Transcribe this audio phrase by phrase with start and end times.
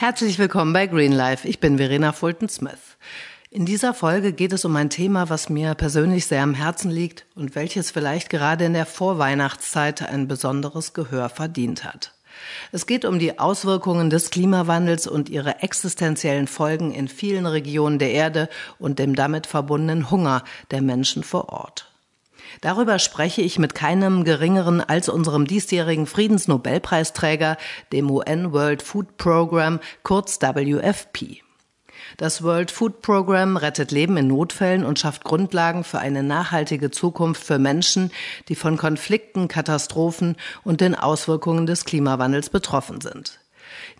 [0.00, 1.46] Herzlich willkommen bei Green Life.
[1.46, 2.96] Ich bin Verena Fulton-Smith.
[3.50, 7.26] In dieser Folge geht es um ein Thema, was mir persönlich sehr am Herzen liegt
[7.34, 12.14] und welches vielleicht gerade in der Vorweihnachtszeit ein besonderes Gehör verdient hat.
[12.72, 18.12] Es geht um die Auswirkungen des Klimawandels und ihre existenziellen Folgen in vielen Regionen der
[18.12, 18.48] Erde
[18.78, 21.89] und dem damit verbundenen Hunger der Menschen vor Ort.
[22.60, 27.56] Darüber spreche ich mit keinem geringeren als unserem diesjährigen Friedensnobelpreisträger,
[27.92, 31.42] dem UN World Food Program, kurz WFP.
[32.16, 37.42] Das World Food Program rettet Leben in Notfällen und schafft Grundlagen für eine nachhaltige Zukunft
[37.42, 38.10] für Menschen,
[38.48, 43.39] die von Konflikten, Katastrophen und den Auswirkungen des Klimawandels betroffen sind.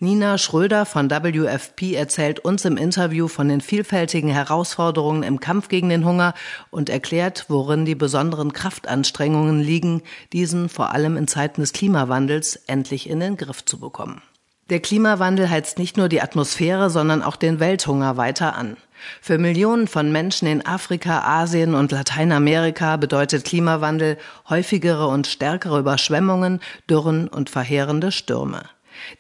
[0.02, 5.90] Nina Schröder von WFP erzählt uns im Interview von den vielfältigen Herausforderungen im Kampf gegen
[5.90, 6.32] den Hunger
[6.70, 10.00] und erklärt, worin die besonderen Kraftanstrengungen liegen,
[10.32, 14.23] diesen vor allem in Zeiten des Klimawandels endlich in den Griff zu bekommen.
[14.71, 18.78] Der Klimawandel heizt nicht nur die Atmosphäre, sondern auch den Welthunger weiter an.
[19.21, 24.16] Für Millionen von Menschen in Afrika, Asien und Lateinamerika bedeutet Klimawandel
[24.48, 28.62] häufigere und stärkere Überschwemmungen, Dürren und verheerende Stürme.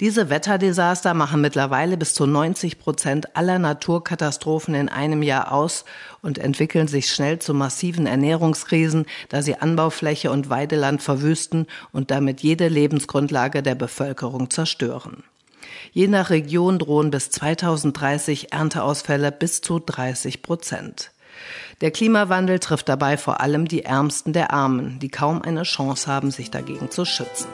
[0.00, 5.84] Diese Wetterdesaster machen mittlerweile bis zu 90 Prozent aller Naturkatastrophen in einem Jahr aus
[6.22, 12.40] und entwickeln sich schnell zu massiven Ernährungskrisen, da sie Anbaufläche und Weideland verwüsten und damit
[12.40, 15.24] jede Lebensgrundlage der Bevölkerung zerstören.
[15.92, 21.10] Je nach Region drohen bis 2030 Ernteausfälle bis zu 30 Prozent.
[21.80, 26.30] Der Klimawandel trifft dabei vor allem die Ärmsten der Armen, die kaum eine Chance haben,
[26.30, 27.48] sich dagegen zu schützen.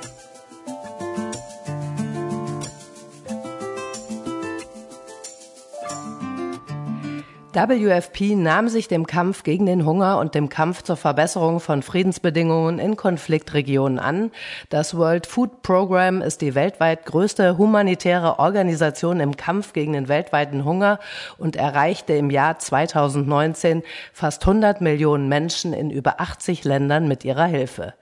[7.57, 12.79] WFP nahm sich dem Kampf gegen den Hunger und dem Kampf zur Verbesserung von Friedensbedingungen
[12.79, 14.31] in Konfliktregionen an.
[14.69, 20.67] Das World Food Program ist die weltweit größte humanitäre Organisation im Kampf gegen den weltweiten
[20.67, 21.01] Hunger
[21.39, 23.83] und erreichte im Jahr 2019
[24.13, 27.95] fast 100 Millionen Menschen in über 80 Ländern mit ihrer Hilfe.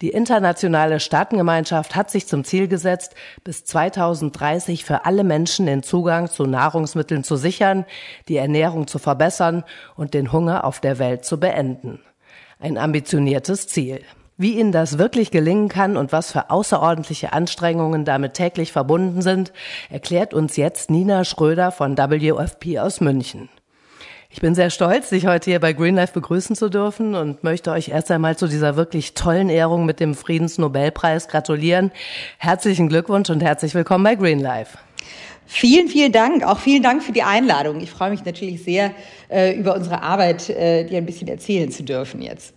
[0.00, 3.14] Die internationale Staatengemeinschaft hat sich zum Ziel gesetzt,
[3.44, 7.84] bis 2030 für alle Menschen den Zugang zu Nahrungsmitteln zu sichern,
[8.26, 9.62] die Ernährung zu zu verbessern
[9.94, 12.00] und den Hunger auf der Welt zu beenden.
[12.58, 14.00] Ein ambitioniertes Ziel.
[14.38, 19.52] Wie Ihnen das wirklich gelingen kann und was für außerordentliche Anstrengungen damit täglich verbunden sind,
[19.90, 23.50] erklärt uns jetzt Nina Schröder von WFP aus München.
[24.30, 27.88] Ich bin sehr stolz, dich heute hier bei Greenlife begrüßen zu dürfen und möchte euch
[27.88, 31.92] erst einmal zu dieser wirklich tollen Ehrung mit dem Friedensnobelpreis gratulieren.
[32.38, 34.76] Herzlichen Glückwunsch und herzlich willkommen bei Greenlife.
[35.46, 36.42] Vielen, vielen Dank.
[36.44, 37.80] Auch vielen Dank für die Einladung.
[37.80, 38.92] Ich freue mich natürlich sehr,
[39.28, 42.55] äh, über unsere Arbeit äh, dir ein bisschen erzählen zu dürfen jetzt.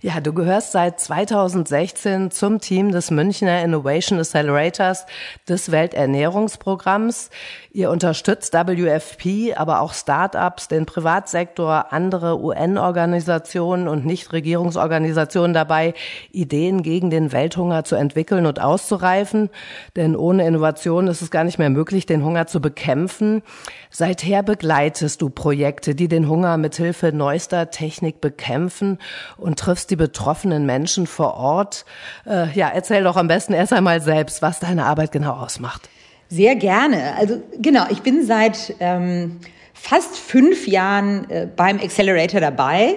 [0.00, 5.06] Ja, du gehörst seit 2016 zum Team des Münchner Innovation Accelerators
[5.48, 7.30] des Welternährungsprogramms.
[7.72, 15.94] Ihr unterstützt WFP, aber auch Startups, den Privatsektor, andere UN-Organisationen und Nichtregierungsorganisationen dabei,
[16.30, 19.50] Ideen gegen den Welthunger zu entwickeln und auszureifen.
[19.96, 23.42] Denn ohne Innovation ist es gar nicht mehr möglich, den Hunger zu bekämpfen.
[23.90, 28.98] Seither begleitest du Projekte, die den Hunger mithilfe neuester Technik bekämpfen
[29.36, 31.84] und triffst die betroffenen Menschen vor Ort.
[32.26, 35.88] Äh, ja, erzähl doch am besten erst einmal selbst, was deine Arbeit genau ausmacht.
[36.28, 37.14] Sehr gerne.
[37.18, 39.40] Also genau, ich bin seit ähm,
[39.72, 42.96] fast fünf Jahren äh, beim Accelerator dabei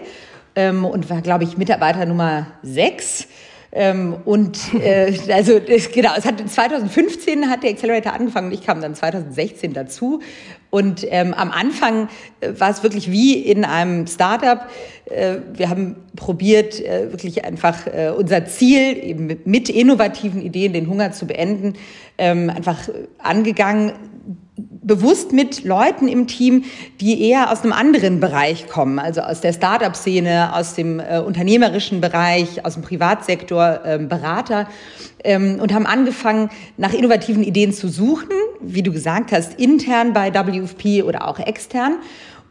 [0.56, 3.28] ähm, und war, glaube ich, Mitarbeiter Nummer sechs.
[3.74, 8.82] Ähm, und äh, also das, genau, es hat 2015 hat der Accelerator angefangen ich kam
[8.82, 10.20] dann 2016 dazu.
[10.70, 12.08] Und ähm, am Anfang
[12.40, 14.68] äh, war es wirklich wie in einem Startup.
[15.06, 20.74] Äh, wir haben probiert, äh, wirklich einfach äh, unser Ziel, eben mit, mit innovativen Ideen
[20.74, 21.74] den Hunger zu beenden,
[22.18, 23.94] ähm, einfach angegangen,
[24.58, 26.66] bewusst mit Leuten im Team,
[27.00, 32.02] die eher aus einem anderen Bereich kommen, also aus der Startup-Szene, aus dem äh, unternehmerischen
[32.02, 34.68] Bereich, aus dem Privatsektor, äh, Berater
[35.24, 40.34] ähm, und haben angefangen, nach innovativen Ideen zu suchen, wie du gesagt hast, intern bei
[40.34, 41.96] WFP oder auch extern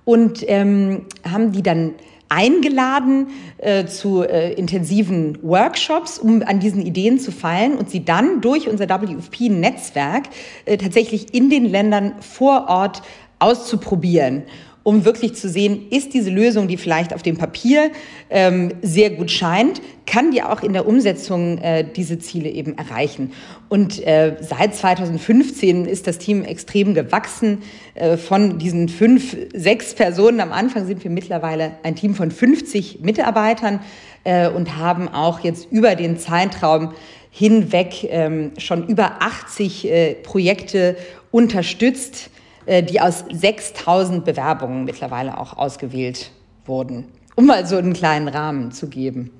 [0.04, 1.94] und ähm, haben die dann
[2.30, 3.28] eingeladen
[3.58, 8.68] äh, zu äh, intensiven Workshops, um an diesen Ideen zu feilen und sie dann durch
[8.68, 10.24] unser WFP-Netzwerk
[10.64, 13.02] äh, tatsächlich in den Ländern vor Ort
[13.40, 14.44] auszuprobieren
[14.82, 17.90] um wirklich zu sehen, ist diese Lösung, die vielleicht auf dem Papier
[18.30, 23.32] ähm, sehr gut scheint, kann die auch in der Umsetzung äh, diese Ziele eben erreichen.
[23.68, 27.62] Und äh, seit 2015 ist das Team extrem gewachsen.
[27.94, 33.00] Äh, von diesen fünf, sechs Personen am Anfang sind wir mittlerweile ein Team von 50
[33.02, 33.80] Mitarbeitern
[34.24, 36.94] äh, und haben auch jetzt über den Zeitraum
[37.30, 40.96] hinweg ähm, schon über 80 äh, Projekte
[41.30, 42.30] unterstützt,
[42.70, 46.30] die aus 6000 Bewerbungen mittlerweile auch ausgewählt
[46.66, 49.30] wurden, um mal so einen kleinen Rahmen zu geben.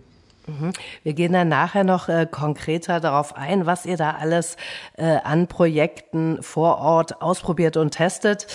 [0.46, 0.72] Mhm.
[1.02, 4.56] Wir gehen dann nachher noch äh, konkreter darauf ein, was ihr da alles
[4.96, 8.46] äh, an Projekten vor Ort ausprobiert und testet.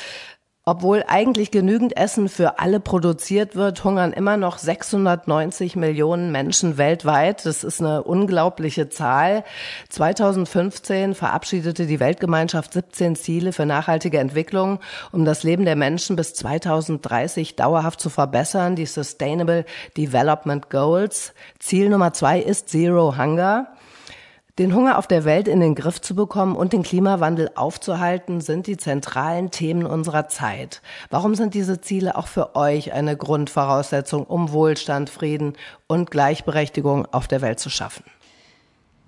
[0.68, 7.46] Obwohl eigentlich genügend Essen für alle produziert wird, hungern immer noch 690 Millionen Menschen weltweit.
[7.46, 9.44] Das ist eine unglaubliche Zahl.
[9.90, 14.80] 2015 verabschiedete die Weltgemeinschaft 17 Ziele für nachhaltige Entwicklung,
[15.12, 19.66] um das Leben der Menschen bis 2030 dauerhaft zu verbessern, die Sustainable
[19.96, 21.36] Development Goals.
[21.60, 23.68] Ziel Nummer zwei ist Zero Hunger.
[24.58, 28.68] Den Hunger auf der Welt in den Griff zu bekommen und den Klimawandel aufzuhalten, sind
[28.68, 30.82] die zentralen Themen unserer Zeit.
[31.10, 35.58] Warum sind diese Ziele auch für euch eine Grundvoraussetzung, um Wohlstand, Frieden
[35.88, 38.06] und Gleichberechtigung auf der Welt zu schaffen?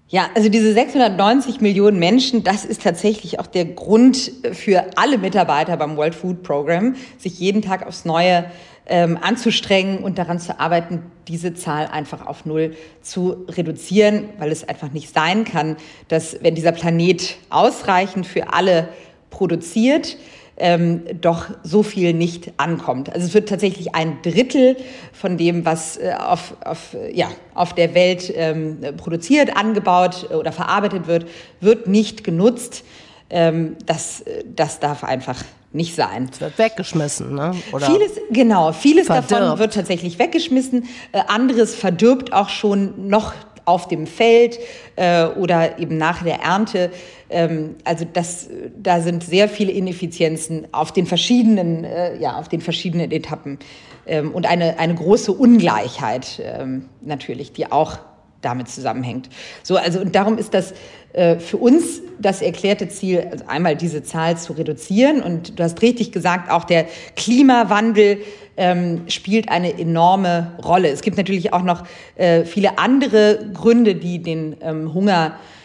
[0.10, 5.76] Ja, also diese 690 Millionen Menschen, das ist tatsächlich auch der Grund für alle Mitarbeiter
[5.76, 8.46] beim World Food Program, sich jeden Tag aufs Neue
[8.86, 14.66] ähm, anzustrengen und daran zu arbeiten, diese Zahl einfach auf Null zu reduzieren, weil es
[14.66, 15.76] einfach nicht sein kann,
[16.08, 18.88] dass wenn dieser Planet ausreichend für alle
[19.30, 20.18] produziert,
[20.58, 23.14] ähm, doch so viel nicht ankommt.
[23.14, 24.78] Also es wird tatsächlich ein Drittel
[25.14, 31.08] von dem, was äh, auf, auf, ja, auf der Welt ähm, produziert, angebaut oder verarbeitet
[31.08, 31.28] wird,
[31.62, 32.84] wird nicht genutzt.
[33.30, 34.24] Ähm, das,
[34.56, 35.44] das darf einfach
[35.74, 36.30] nicht sein.
[36.32, 37.52] Es wird weggeschmissen, ne?
[37.72, 39.32] Oder vieles, genau, vieles verdirbt.
[39.32, 40.88] davon wird tatsächlich weggeschmissen.
[41.12, 43.34] Äh, anderes verdirbt auch schon noch
[43.68, 44.60] auf dem Feld
[44.96, 46.90] äh, oder eben nach der Ernte.
[47.30, 52.62] Ähm, also das, da sind sehr viele Ineffizienzen auf den verschiedenen, äh, ja, auf den
[52.62, 53.60] verschiedenen Etappen
[54.06, 58.00] ähm, und eine eine große Ungleichheit ähm, natürlich, die auch
[58.48, 59.30] damit zusammenhängt.
[59.62, 60.74] So, also und darum ist das
[61.14, 65.22] äh, für uns das erklärte Ziel, also einmal diese Zahl zu reduzieren.
[65.22, 66.86] Und du hast richtig gesagt, auch der
[67.16, 68.20] Klimawandel
[68.56, 70.90] ähm, spielt eine enorme Rolle.
[70.90, 71.84] Es gibt natürlich auch noch
[72.16, 75.57] äh, viele andere Gründe, die den ähm, Hunger äh,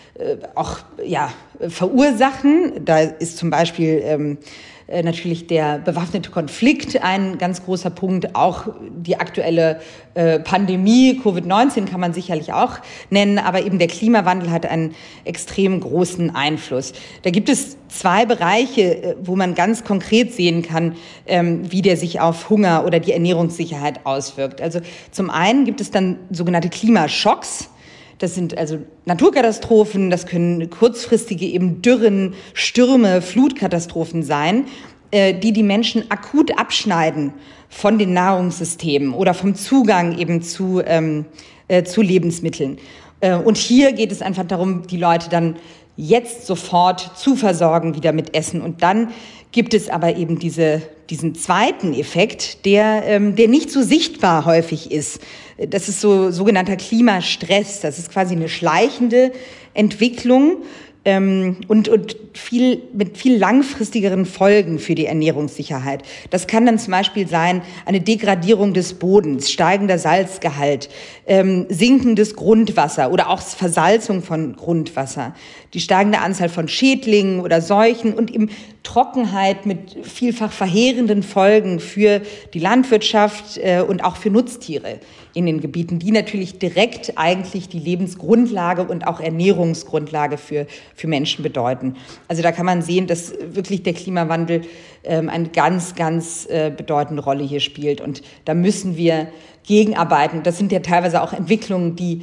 [0.54, 1.32] auch ja,
[1.68, 2.84] verursachen.
[2.84, 4.38] Da ist zum Beispiel ähm,
[4.92, 8.34] äh, natürlich der bewaffnete Konflikt ein ganz großer Punkt.
[8.34, 9.80] Auch die aktuelle
[10.14, 12.78] äh, Pandemie, Covid-19 kann man sicherlich auch
[13.08, 16.92] nennen, aber eben der Klimawandel hat einen extrem großen Einfluss.
[17.22, 20.96] Da gibt es zwei Bereiche, äh, wo man ganz konkret sehen kann,
[21.26, 24.60] ähm, wie der sich auf Hunger oder die Ernährungssicherheit auswirkt.
[24.60, 24.80] Also
[25.10, 27.70] zum einen gibt es dann sogenannte Klimaschocks.
[28.22, 34.66] Das sind also Naturkatastrophen, das können kurzfristige eben Dürren, Stürme, Flutkatastrophen sein,
[35.10, 37.32] äh, die die Menschen akut abschneiden
[37.68, 41.24] von den Nahrungssystemen oder vom Zugang eben zu, ähm,
[41.66, 42.78] äh, zu Lebensmitteln.
[43.18, 45.56] Äh, und hier geht es einfach darum, die Leute dann
[45.96, 48.62] jetzt sofort zu versorgen wieder mit Essen.
[48.62, 49.08] Und dann
[49.52, 54.90] gibt es aber eben diese, diesen zweiten Effekt, der, ähm, der nicht so sichtbar häufig
[54.90, 55.20] ist.
[55.68, 57.80] Das ist so sogenannter Klimastress.
[57.80, 59.32] Das ist quasi eine schleichende
[59.74, 60.62] Entwicklung,
[61.04, 66.02] ähm, und, und viel, mit viel langfristigeren Folgen für die Ernährungssicherheit.
[66.30, 70.88] Das kann dann zum Beispiel sein eine Degradierung des Bodens, steigender Salzgehalt,
[71.26, 75.34] ähm, sinkendes Grundwasser oder auch Versalzung von Grundwasser,
[75.74, 78.50] die steigende Anzahl von Schädlingen oder Seuchen und eben
[78.82, 82.20] Trockenheit mit vielfach verheerenden Folgen für
[82.52, 84.98] die Landwirtschaft äh, und auch für Nutztiere
[85.34, 91.42] in den Gebieten, die natürlich direkt eigentlich die Lebensgrundlage und auch Ernährungsgrundlage für, für Menschen
[91.42, 91.96] bedeuten.
[92.28, 94.62] Also da kann man sehen, dass wirklich der Klimawandel
[95.04, 98.00] ähm, eine ganz, ganz äh, bedeutende Rolle hier spielt.
[98.00, 99.28] Und da müssen wir
[99.66, 100.42] gegenarbeiten.
[100.42, 102.22] Das sind ja teilweise auch Entwicklungen, die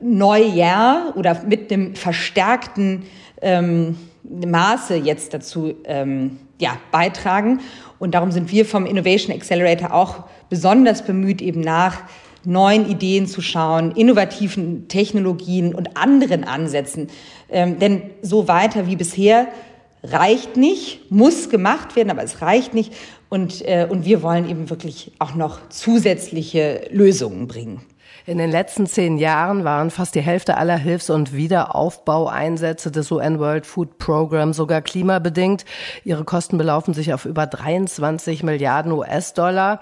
[0.00, 3.04] Neujahr oder mit einem verstärkten
[3.42, 7.60] ähm, Maße jetzt dazu ähm, ja, beitragen.
[7.98, 12.02] Und darum sind wir vom Innovation Accelerator auch besonders bemüht, eben nach
[12.44, 17.08] neuen Ideen zu schauen, innovativen Technologien und anderen Ansätzen.
[17.50, 19.48] Ähm, denn so weiter wie bisher
[20.02, 22.92] reicht nicht, muss gemacht werden, aber es reicht nicht.
[23.28, 27.80] Und, äh, und wir wollen eben wirklich auch noch zusätzliche Lösungen bringen.
[28.26, 33.38] In den letzten zehn Jahren waren fast die Hälfte aller Hilfs- und Wiederaufbaueinsätze des UN
[33.38, 35.64] World Food Program sogar klimabedingt.
[36.04, 39.80] Ihre Kosten belaufen sich auf über 23 Milliarden US-Dollar.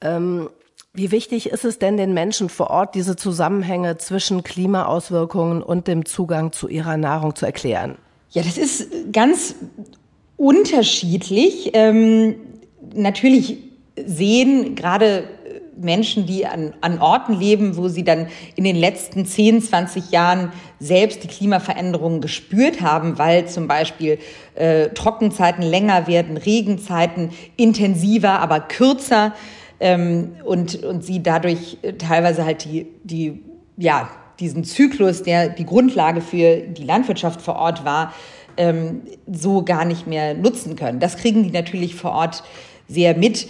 [0.00, 0.48] Ähm,
[0.92, 6.04] Wie wichtig ist es denn den Menschen vor Ort, diese Zusammenhänge zwischen Klimaauswirkungen und dem
[6.04, 7.98] Zugang zu ihrer Nahrung zu erklären?
[8.30, 9.56] Ja, das ist ganz
[10.36, 11.72] unterschiedlich.
[11.74, 12.36] Ähm,
[12.94, 13.58] natürlich
[13.96, 15.24] sehen gerade
[15.76, 20.52] Menschen, die an, an Orten leben, wo sie dann in den letzten 10, 20 Jahren
[20.80, 24.18] selbst die Klimaveränderungen gespürt haben, weil zum Beispiel
[24.54, 29.34] äh, Trockenzeiten länger werden, Regenzeiten intensiver, aber kürzer
[29.80, 33.42] ähm, und, und sie dadurch äh, teilweise halt die, die,
[33.76, 34.08] ja,
[34.40, 38.12] diesen Zyklus, der die Grundlage für die Landwirtschaft vor Ort war,
[38.56, 41.00] ähm, so gar nicht mehr nutzen können.
[41.00, 42.42] Das kriegen die natürlich vor Ort
[42.88, 43.48] sehr mit.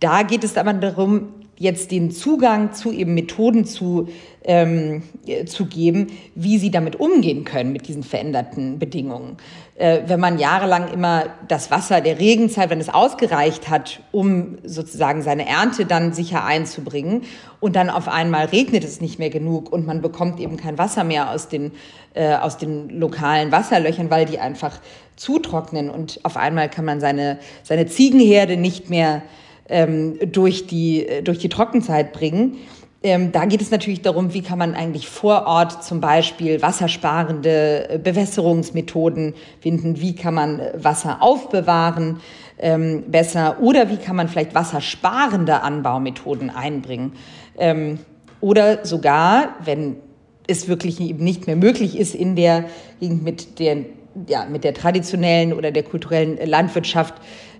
[0.00, 4.08] Da geht es aber darum, jetzt den Zugang zu eben Methoden zu,
[4.42, 5.02] ähm,
[5.46, 9.36] zu geben, wie sie damit umgehen können mit diesen veränderten Bedingungen.
[9.76, 15.22] Äh, wenn man jahrelang immer das Wasser der Regenzeit, wenn es ausgereicht hat, um sozusagen
[15.22, 17.22] seine Ernte dann sicher einzubringen
[17.60, 21.04] und dann auf einmal regnet es nicht mehr genug und man bekommt eben kein Wasser
[21.04, 21.72] mehr aus den,
[22.14, 24.80] äh, aus den lokalen Wasserlöchern, weil die einfach
[25.16, 29.22] zutrocknen und auf einmal kann man seine, seine Ziegenherde nicht mehr
[29.68, 32.56] ähm, durch, die, äh, durch die Trockenzeit bringen.
[33.02, 37.90] Ähm, da geht es natürlich darum, wie kann man eigentlich vor Ort zum Beispiel wassersparende
[37.90, 42.20] äh, Bewässerungsmethoden finden, wie kann man äh, Wasser aufbewahren
[42.58, 47.12] ähm, besser oder wie kann man vielleicht wassersparende Anbaumethoden einbringen.
[47.58, 47.98] Ähm,
[48.40, 49.96] oder sogar, wenn
[50.46, 52.64] es wirklich eben nicht mehr möglich ist, in der
[53.00, 53.84] mit der,
[54.28, 57.14] ja, mit der traditionellen oder der kulturellen Landwirtschaft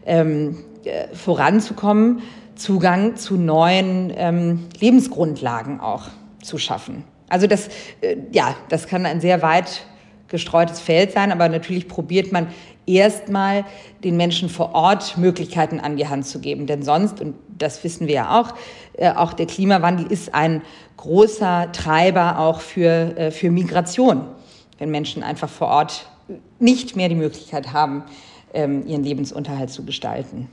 [0.06, 0.73] ähm, äh,
[1.12, 2.22] voranzukommen,
[2.56, 6.04] Zugang zu neuen ähm, Lebensgrundlagen auch
[6.42, 7.04] zu schaffen.
[7.28, 7.68] Also das,
[8.00, 9.86] äh, ja, das kann ein sehr weit
[10.28, 12.48] gestreutes Feld sein, aber natürlich probiert man
[12.86, 13.64] erstmal
[14.02, 16.66] den Menschen vor Ort Möglichkeiten an die Hand zu geben.
[16.66, 18.54] Denn sonst, und das wissen wir ja auch,
[18.96, 20.62] äh, auch der Klimawandel ist ein
[20.96, 24.26] großer Treiber auch für, äh, für Migration.
[24.78, 26.08] Wenn Menschen einfach vor Ort
[26.58, 28.04] nicht mehr die Möglichkeit haben,
[28.52, 30.48] ähm, ihren Lebensunterhalt zu gestalten.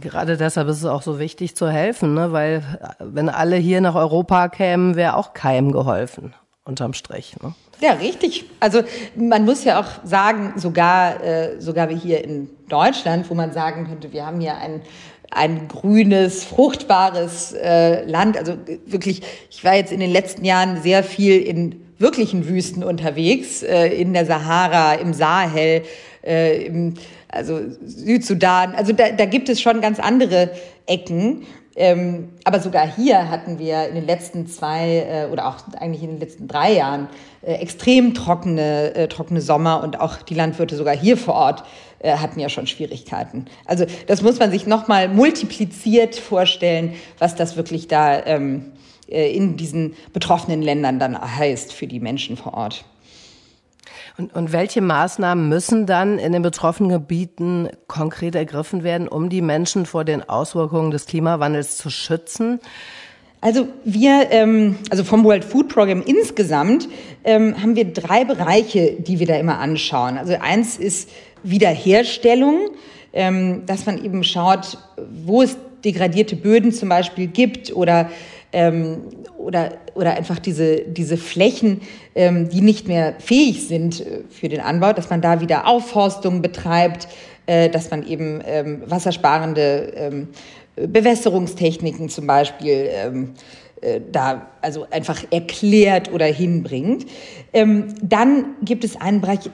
[0.00, 2.32] Gerade deshalb ist es auch so wichtig zu helfen, ne?
[2.32, 2.62] weil
[2.98, 6.34] wenn alle hier nach Europa kämen, wäre auch keinem geholfen,
[6.64, 7.36] unterm Strich.
[7.42, 7.54] Ne?
[7.80, 8.44] Ja, richtig.
[8.58, 8.82] Also
[9.14, 13.86] man muss ja auch sagen, sogar, äh, sogar wie hier in Deutschland, wo man sagen
[13.86, 14.82] könnte, wir haben hier ein,
[15.30, 18.36] ein grünes, fruchtbares äh, Land.
[18.36, 23.62] Also wirklich, ich war jetzt in den letzten Jahren sehr viel in wirklichen Wüsten unterwegs,
[23.62, 25.82] äh, in der Sahara, im Sahel,
[26.24, 26.94] äh, im
[27.34, 28.74] also Südsudan.
[28.74, 30.50] Also da, da gibt es schon ganz andere
[30.86, 31.46] Ecken.
[31.76, 36.10] Ähm, aber sogar hier hatten wir in den letzten zwei äh, oder auch eigentlich in
[36.10, 37.08] den letzten drei Jahren
[37.42, 41.64] äh, extrem trockene, äh, trockene Sommer und auch die Landwirte sogar hier vor Ort
[41.98, 43.46] äh, hatten ja schon Schwierigkeiten.
[43.64, 48.72] Also das muss man sich nochmal multipliziert vorstellen, was das wirklich da ähm,
[49.08, 52.84] äh, in diesen betroffenen Ländern dann heißt für die Menschen vor Ort.
[54.16, 59.42] Und, und welche Maßnahmen müssen dann in den betroffenen Gebieten konkret ergriffen werden, um die
[59.42, 62.60] Menschen vor den Auswirkungen des Klimawandels zu schützen?
[63.40, 66.88] Also wir, ähm, also vom World Food Program insgesamt
[67.24, 70.16] ähm, haben wir drei Bereiche, die wir da immer anschauen.
[70.16, 71.10] Also eins ist
[71.42, 72.70] Wiederherstellung,
[73.12, 74.78] ähm, dass man eben schaut,
[75.24, 78.08] wo es degradierte Böden zum Beispiel gibt oder
[78.54, 79.02] ähm,
[79.36, 81.82] oder, oder einfach diese, diese Flächen,
[82.14, 86.40] ähm, die nicht mehr fähig sind äh, für den Anbau, dass man da wieder Aufforstung
[86.40, 87.08] betreibt,
[87.46, 90.28] äh, dass man eben ähm, wassersparende ähm,
[90.76, 93.34] Bewässerungstechniken zum Beispiel ähm,
[93.80, 97.06] äh, da also einfach erklärt oder hinbringt.
[97.52, 99.50] Ähm, dann gibt es einen Bereich,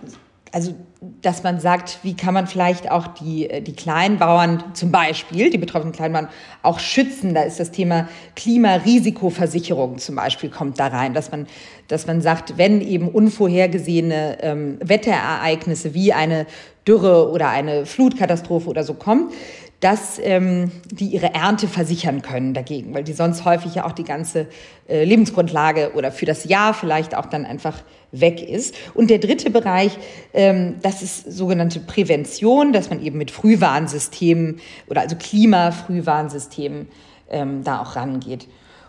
[0.52, 5.49] also dass man sagt, wie kann man vielleicht auch die, äh, die Kleinbauern zum Beispiel,
[5.49, 6.28] die betroffenen Kleinbauern
[6.62, 7.35] auch schützen.
[7.35, 11.47] Da ist das Thema Klimarisikoversicherung zum Beispiel kommt da rein, dass man,
[11.88, 16.47] dass man sagt, wenn eben unvorhergesehene ähm, Wetterereignisse wie eine
[16.87, 19.33] Dürre oder eine Flutkatastrophe oder so kommt,
[19.81, 24.05] dass ähm, die ihre Ernte versichern können dagegen, weil die sonst häufig ja auch die
[24.05, 24.47] ganze
[24.89, 27.83] äh, Lebensgrundlage oder für das Jahr vielleicht auch dann einfach
[28.13, 28.75] weg ist.
[28.93, 29.97] Und der dritte Bereich,
[30.35, 36.89] ähm, das ist sogenannte Prävention, dass man eben mit Frühwarnsystemen oder also Klimafrühwarnsystemen
[37.31, 38.49] ähm, da auch rangeht.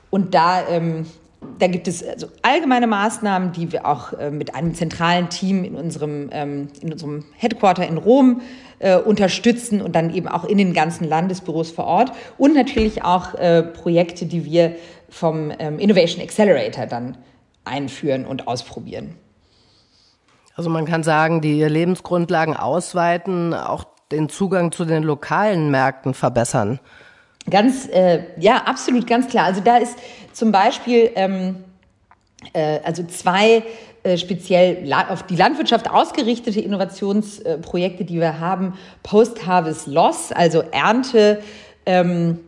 [0.10, 1.06] Und da ähm,
[1.58, 5.76] da gibt es also allgemeine Maßnahmen, die wir auch äh, mit einem zentralen Team in
[5.76, 8.42] unserem, ähm, in unserem Headquarter in Rom
[8.80, 13.34] äh, unterstützen und dann eben auch in den ganzen Landesbüros vor Ort und natürlich auch
[13.36, 14.76] äh, Projekte, die wir
[15.10, 17.18] vom ähm, Innovation Accelerator dann
[17.66, 19.16] einführen und ausprobieren.
[20.56, 26.80] Also man kann sagen, die Lebensgrundlagen ausweiten, auch den Zugang zu den lokalen Märkten verbessern.
[27.50, 27.90] Ganz,
[28.38, 29.46] ja, absolut, ganz klar.
[29.46, 29.98] Also da ist
[30.34, 31.64] zum Beispiel, ähm,
[32.54, 33.64] äh, also zwei
[34.04, 38.74] äh, speziell auf die Landwirtschaft ausgerichtete Innovationsprojekte, die wir haben.
[39.04, 41.42] Post-Harvest Loss, also Ernte,
[41.86, 42.40] ähm,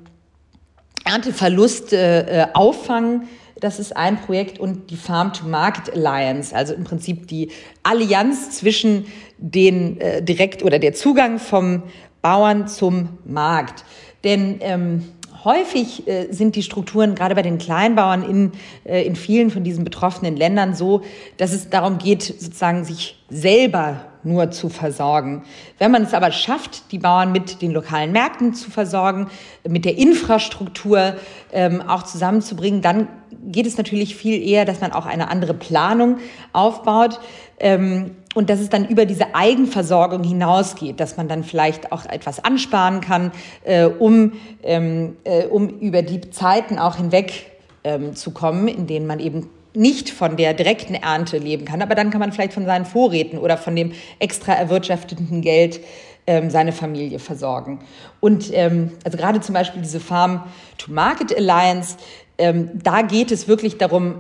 [1.06, 3.28] Ernteverlust äh, auffangen.
[3.60, 7.52] Das ist ein Projekt und die Farm-to-Market Alliance, also im Prinzip die
[7.84, 9.06] Allianz zwischen
[9.38, 11.84] den äh, direkt oder der Zugang vom
[12.24, 13.86] Bauern zum Markt.
[14.24, 15.08] Denn ähm,
[15.44, 18.52] häufig äh, sind die Strukturen gerade bei den Kleinbauern in,
[18.86, 21.02] äh, in vielen von diesen betroffenen Ländern so,
[21.38, 25.44] dass es darum geht, sozusagen sich selber nur zu versorgen.
[25.80, 29.28] Wenn man es aber schafft, die Bauern mit den lokalen Märkten zu versorgen,
[29.68, 31.16] mit der Infrastruktur
[31.52, 33.08] ähm, auch zusammenzubringen, dann
[33.46, 36.18] geht es natürlich viel eher, dass man auch eine andere Planung
[36.54, 37.20] aufbaut.
[37.60, 42.44] Ähm, und dass es dann über diese Eigenversorgung hinausgeht, dass man dann vielleicht auch etwas
[42.44, 43.32] ansparen kann,
[43.64, 47.52] äh, um, ähm, äh, um über die Zeiten auch hinweg
[47.84, 51.96] ähm, zu kommen, in denen man eben nicht von der direkten Ernte leben kann, aber
[51.96, 55.80] dann kann man vielleicht von seinen Vorräten oder von dem extra erwirtschafteten Geld
[56.28, 57.80] ähm, seine Familie versorgen.
[58.20, 60.44] Und ähm, also gerade zum Beispiel diese Farm
[60.78, 61.98] to Market Alliance,
[62.38, 64.16] ähm, da geht es wirklich darum,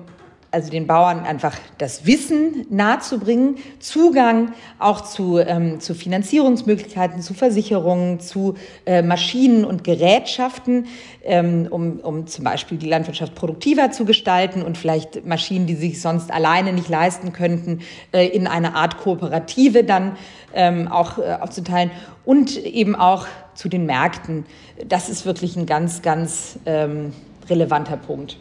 [0.53, 8.19] also den Bauern einfach das Wissen nahezubringen, Zugang auch zu, ähm, zu Finanzierungsmöglichkeiten, zu Versicherungen,
[8.19, 8.53] zu
[8.85, 10.85] äh, Maschinen und Gerätschaften,
[11.23, 15.99] ähm, um, um zum Beispiel die Landwirtschaft produktiver zu gestalten und vielleicht Maschinen, die sich
[15.99, 17.79] sonst alleine nicht leisten könnten,
[18.11, 20.17] äh, in eine Art Kooperative dann
[20.53, 21.89] ähm, auch äh, aufzuteilen
[22.25, 24.45] und eben auch zu den Märkten.
[24.87, 27.11] Das ist wirklich ein ganz, ganz ähm,
[27.49, 28.37] relevanter Punkt.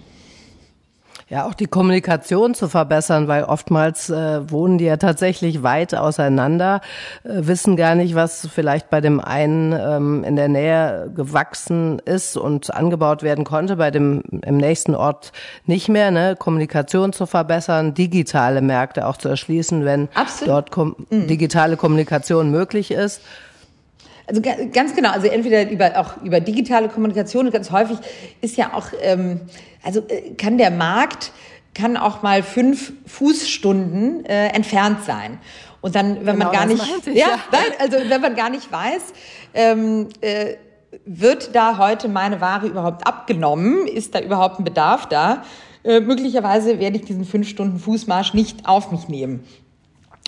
[1.33, 6.83] Ja, auch die Kommunikation zu verbessern, weil oftmals äh, wohnen die ja tatsächlich weit auseinander,
[7.25, 12.37] äh, wissen gar nicht, was vielleicht bei dem einen ähm, in der Nähe gewachsen ist
[12.37, 15.33] und angebaut werden konnte, bei dem im nächsten Ort
[15.65, 16.11] nicht mehr.
[16.11, 16.37] Ne?
[16.39, 20.53] Kommunikation zu verbessern, digitale Märkte auch zu erschließen, wenn Absolut.
[20.53, 21.29] dort kom mhm.
[21.29, 23.23] digitale Kommunikation möglich ist.
[24.27, 24.41] Also
[24.73, 27.99] ganz genau, also entweder über auch über digitale Kommunikation ganz häufig
[28.41, 29.41] ist ja auch ähm,
[29.83, 31.33] also äh, kann der Markt
[31.75, 35.39] kann auch mal fünf Fußstunden äh, entfernt sein.
[35.81, 37.39] Und dann, wenn genau, man gar nicht, ich, ja, ja.
[37.51, 39.03] Nein, also wenn man gar nicht weiß,
[39.55, 40.55] ähm, äh,
[41.07, 43.87] wird da heute meine Ware überhaupt abgenommen?
[43.87, 45.45] Ist da überhaupt ein Bedarf da?
[45.85, 49.45] Äh, möglicherweise werde ich diesen fünf Stunden Fußmarsch nicht auf mich nehmen.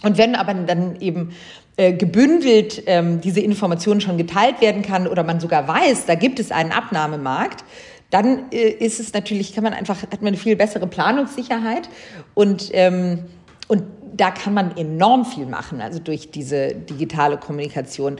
[0.02, 1.34] Und wenn aber dann eben
[1.76, 6.38] äh, gebündelt ähm, diese Informationen schon geteilt werden kann oder man sogar weiß, da gibt
[6.38, 7.64] es einen Abnahmemarkt,
[8.10, 11.88] dann äh, ist es natürlich, kann man einfach, hat man eine viel bessere Planungssicherheit
[12.34, 13.24] und, ähm,
[13.66, 13.82] und
[14.16, 18.18] da kann man enorm viel machen, also durch diese digitale Kommunikation.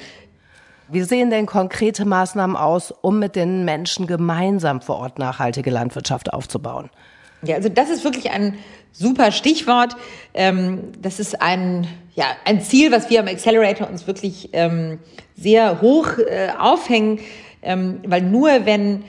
[0.89, 6.33] Wie sehen denn konkrete Maßnahmen aus, um mit den Menschen gemeinsam vor Ort nachhaltige Landwirtschaft
[6.33, 6.91] aufzubauen?
[7.43, 8.55] Ja, also das ist wirklich ein
[8.95, 9.97] super Stichwort.
[10.33, 14.99] Ähm, das ist ein, ja, ein Ziel, was wir am Accelerator uns wirklich ähm,
[15.37, 17.19] sehr hoch äh, aufhängen,
[17.63, 19.05] ähm, weil nur wenn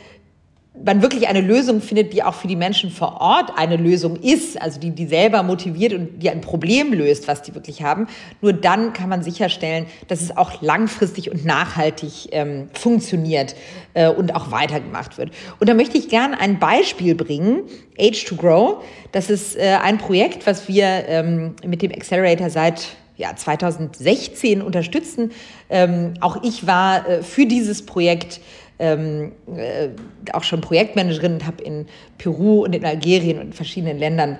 [0.83, 4.61] man wirklich eine Lösung findet, die auch für die Menschen vor Ort eine Lösung ist,
[4.61, 8.07] also die die selber motiviert und die ein Problem löst, was die wirklich haben,
[8.41, 13.55] nur dann kann man sicherstellen, dass es auch langfristig und nachhaltig ähm, funktioniert
[13.93, 15.31] äh, und auch weitergemacht wird.
[15.59, 17.61] Und da möchte ich gerne ein Beispiel bringen,
[17.99, 18.83] Age to Grow.
[19.11, 25.31] Das ist äh, ein Projekt, was wir ähm, mit dem Accelerator seit ja, 2016 unterstützen.
[25.69, 28.41] Ähm, auch ich war äh, für dieses Projekt
[28.79, 29.89] ähm, äh,
[30.33, 34.39] auch schon Projektmanagerin und habe in Peru und in Algerien und in verschiedenen Ländern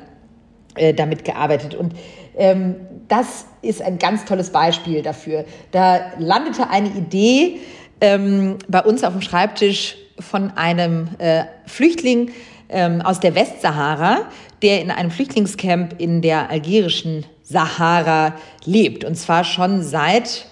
[0.75, 1.75] äh, damit gearbeitet.
[1.75, 1.93] Und
[2.37, 2.75] ähm,
[3.07, 5.45] das ist ein ganz tolles Beispiel dafür.
[5.71, 7.59] Da landete eine Idee
[8.01, 12.31] ähm, bei uns auf dem Schreibtisch von einem äh, Flüchtling
[12.69, 14.29] ähm, aus der Westsahara,
[14.61, 18.33] der in einem Flüchtlingscamp in der algerischen Sahara
[18.65, 19.05] lebt.
[19.05, 20.47] Und zwar schon seit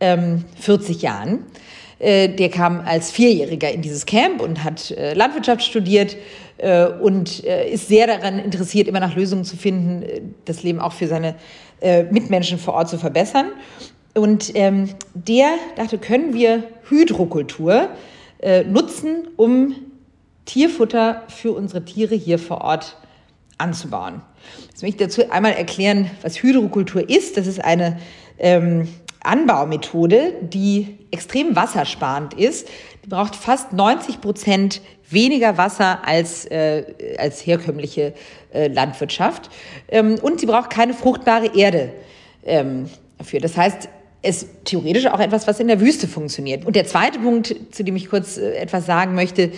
[0.00, 1.46] ähm, 40 Jahren.
[2.02, 6.16] Äh, der kam als Vierjähriger in dieses Camp und hat äh, Landwirtschaft studiert
[6.58, 11.06] äh, und ist sehr daran interessiert, immer nach Lösungen zu finden, das Leben auch für
[11.06, 11.36] seine
[12.10, 13.46] Mitmenschen vor Ort zu verbessern.
[14.14, 17.88] Und ähm, der dachte, können wir Hydrokultur
[18.68, 19.74] nutzen, um
[20.44, 22.96] Tierfutter für unsere Tiere hier vor Ort
[23.58, 24.22] anzubauen.
[24.70, 27.36] Jetzt möchte ich dazu einmal erklären, was Hydrokultur ist.
[27.36, 27.98] Das ist eine
[28.38, 28.86] ähm,
[29.24, 32.68] Anbaumethode, die extrem wassersparend ist.
[33.04, 38.14] Die braucht fast 90 Prozent weniger Wasser als, äh, als herkömmliche
[38.52, 39.50] äh, Landwirtschaft.
[39.88, 41.92] Ähm, und sie braucht keine fruchtbare Erde
[42.44, 43.40] ähm, dafür.
[43.40, 43.88] Das heißt,
[44.22, 46.64] es theoretisch auch etwas, was in der Wüste funktioniert.
[46.64, 49.52] Und der zweite Punkt, zu dem ich kurz äh, etwas sagen möchte,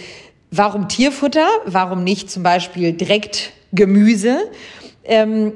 [0.51, 1.47] warum Tierfutter?
[1.67, 4.51] Warum nicht zum Beispiel direkt Gemüse?
[5.05, 5.53] Ähm,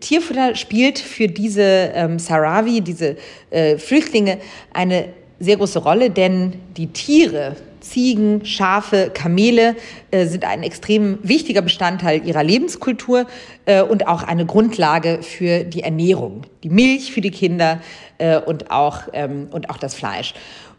[0.00, 1.62] Tierfutter spielt für diese
[1.94, 3.16] ähm, Sahrawi, diese
[3.50, 4.38] äh, Flüchtlinge,
[4.72, 5.08] eine
[5.40, 9.74] sehr große Rolle, denn die Tiere, Ziegen, Schafe, Kamele
[10.12, 13.26] äh, sind ein extrem wichtiger Bestandteil ihrer Lebenskultur
[13.66, 16.42] äh, und auch eine Grundlage für die Ernährung.
[16.62, 17.80] Die Milch für die Kinder
[18.18, 20.34] äh, und, auch, ähm, und auch das Fleisch.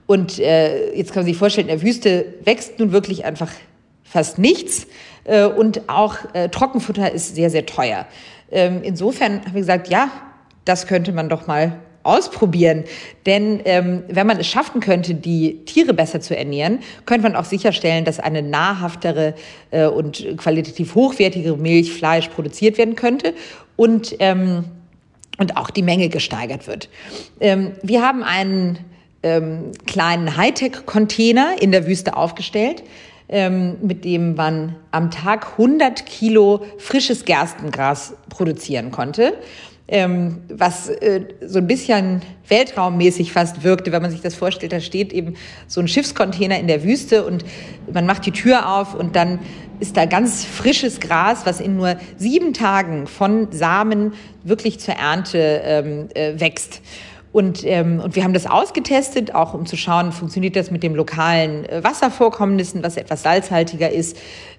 [0.05, 3.51] Und äh, jetzt kann man sich vorstellen, in der Wüste wächst nun wirklich einfach
[4.13, 4.85] fast nichts
[5.23, 8.05] äh, und auch äh, Trockenfutter ist sehr, sehr teuer.
[8.51, 10.09] Ähm, insofern haben wir gesagt, ja,
[10.65, 12.83] das könnte man doch mal ausprobieren.
[13.25, 17.45] Denn ähm, wenn man es schaffen könnte, die Tiere besser zu ernähren, könnte man auch
[17.45, 19.33] sicherstellen, dass eine nahrhaftere
[19.71, 23.33] äh, und qualitativ hochwertigere Milch, Fleisch produziert werden könnte
[23.77, 24.65] und, ähm,
[25.39, 26.87] und auch die Menge gesteigert wird.
[27.39, 28.77] Ähm, wir haben einen
[29.23, 32.83] ähm, kleinen Hightech-Container in der Wüste aufgestellt
[33.29, 39.33] ähm, mit dem man am Tag 100 Kilo frisches Gerstengras produzieren konnte.
[39.85, 44.71] Ähm, was äh, so ein bisschen weltraummäßig fast wirkte, wenn man sich das vorstellt.
[44.71, 45.35] Da steht eben
[45.67, 47.43] so ein Schiffscontainer in der Wüste und
[47.91, 49.39] man macht die Tür auf und dann
[49.81, 55.61] ist da ganz frisches Gras, was in nur sieben Tagen von Samen wirklich zur Ernte
[55.65, 56.81] ähm, äh, wächst.
[57.33, 60.93] Und, ähm, und wir haben das ausgetestet, auch um zu schauen, funktioniert das mit dem
[60.93, 64.17] lokalen äh, Wasservorkommnissen, was etwas salzhaltiger ist.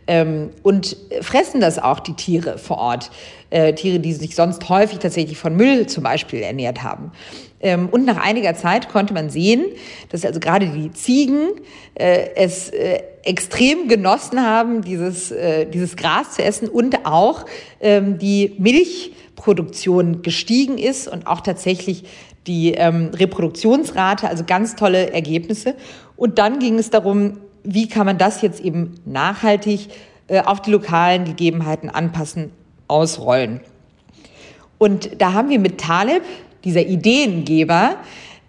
[0.09, 3.11] Ähm, und fressen das auch die Tiere vor Ort.
[3.51, 7.13] Äh, Tiere, die sich sonst häufig tatsächlich von Müll zum Beispiel ernährt haben.
[7.61, 9.65] Ähm, und nach einiger Zeit konnte man sehen,
[10.11, 11.51] dass also gerade die Ziegen
[11.95, 17.47] äh, es äh, extrem genossen haben, dieses, äh, dieses Gras zu essen und auch
[17.81, 22.05] ähm, die Milchproduktion gestiegen ist und auch tatsächlich
[22.47, 25.75] die ähm, Reproduktionsrate, also ganz tolle Ergebnisse.
[26.17, 29.89] Und dann ging es darum, wie kann man das jetzt eben nachhaltig
[30.29, 32.51] äh, auf die lokalen Gegebenheiten anpassen,
[32.89, 33.61] ausrollen.
[34.79, 36.23] Und da haben wir mit Taleb,
[36.65, 37.97] dieser Ideengeber,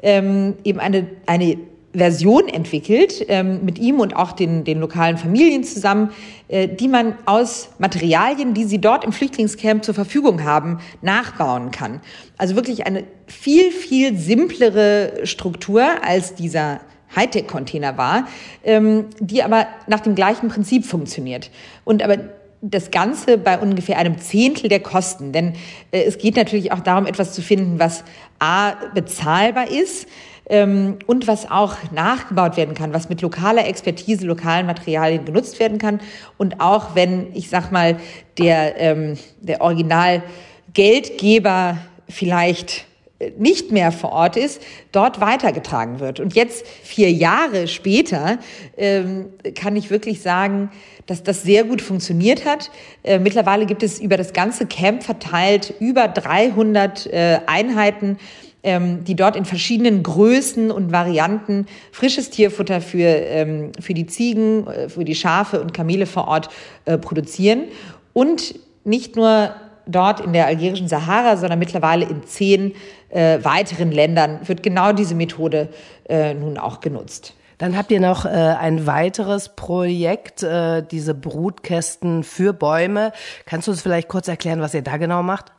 [0.02, 1.58] ähm, eben eine, eine
[1.96, 6.12] Version entwickelt, ähm, mit ihm und auch den, den lokalen Familien zusammen,
[6.48, 12.02] äh, die man aus Materialien, die sie dort im Flüchtlingscamp zur Verfügung haben, nachbauen kann.
[12.38, 16.82] Also wirklich eine viel, viel simplere Struktur als dieser
[17.16, 18.28] Hightech-Container war,
[18.64, 21.50] ähm, die aber nach dem gleichen Prinzip funktioniert.
[21.86, 22.18] Und aber
[22.62, 25.32] das Ganze bei ungefähr einem Zehntel der Kosten.
[25.32, 25.54] Denn
[25.92, 28.04] äh, es geht natürlich auch darum, etwas zu finden, was
[28.40, 30.08] A bezahlbar ist,
[30.48, 36.00] und was auch nachgebaut werden kann, was mit lokaler Expertise, lokalen Materialien genutzt werden kann
[36.38, 37.98] und auch wenn, ich sag mal,
[38.38, 42.86] der, ähm, der Originalgeldgeber vielleicht
[43.20, 46.20] äh, nicht mehr vor Ort ist, dort weitergetragen wird.
[46.20, 48.40] Und jetzt, vier Jahre später,
[48.78, 50.72] ähm, kann ich wirklich sagen,
[51.06, 52.72] dass das sehr gut funktioniert hat.
[53.04, 58.18] Äh, mittlerweile gibt es über das ganze Camp verteilt über 300 äh, Einheiten
[58.66, 64.68] ähm, die dort in verschiedenen Größen und Varianten frisches Tierfutter für, ähm, für die Ziegen,
[64.68, 66.50] äh, für die Schafe und Kamele vor Ort
[66.86, 67.66] äh, produzieren.
[68.14, 69.52] Und nicht nur
[69.88, 72.74] dort in der algerischen Sahara, sondern mittlerweile in zehn
[73.10, 75.70] äh, weiteren Ländern wird genau diese Methode
[76.10, 77.34] äh, nun auch genutzt.
[77.58, 83.14] Dann habt ihr noch äh, ein weiteres Projekt, äh, diese Brutkästen für Bäume.
[83.46, 85.52] Kannst du uns vielleicht kurz erklären, was ihr da genau macht?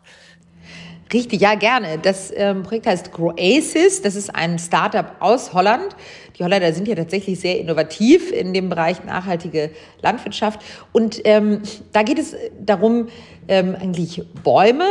[1.13, 1.99] Richtig, ja, gerne.
[1.99, 4.03] Das ähm, Projekt heißt Groasis.
[4.03, 5.95] Das ist ein Startup aus Holland.
[6.37, 9.71] Die Holländer sind ja tatsächlich sehr innovativ in dem Bereich nachhaltige
[10.03, 10.61] Landwirtschaft.
[10.93, 13.09] Und ähm, da geht es darum,
[13.47, 14.87] ähm, eigentlich Bäume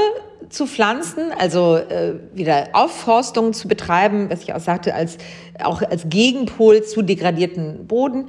[0.49, 5.17] zu pflanzen, also äh, wieder Aufforstung zu betreiben, was ich auch sagte, als,
[5.61, 8.27] auch als Gegenpol zu degradierten Boden.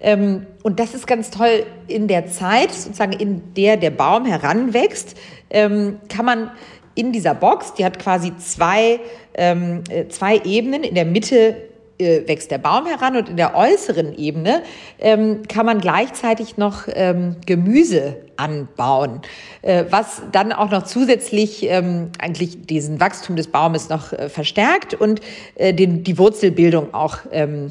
[0.00, 5.16] Ähm, und das ist ganz toll in der Zeit, sozusagen in der der Baum heranwächst,
[5.50, 6.50] ähm, kann man
[6.98, 8.98] in dieser Box, die hat quasi zwei,
[9.34, 10.82] ähm, äh, zwei Ebenen.
[10.82, 11.54] In der Mitte
[11.98, 14.62] äh, wächst der Baum heran und in der äußeren Ebene
[14.98, 19.22] ähm, kann man gleichzeitig noch ähm, Gemüse anbauen,
[19.62, 24.94] äh, was dann auch noch zusätzlich ähm, eigentlich diesen Wachstum des Baumes noch äh, verstärkt
[24.94, 25.20] und
[25.54, 27.70] äh, den, die Wurzelbildung auch ähm,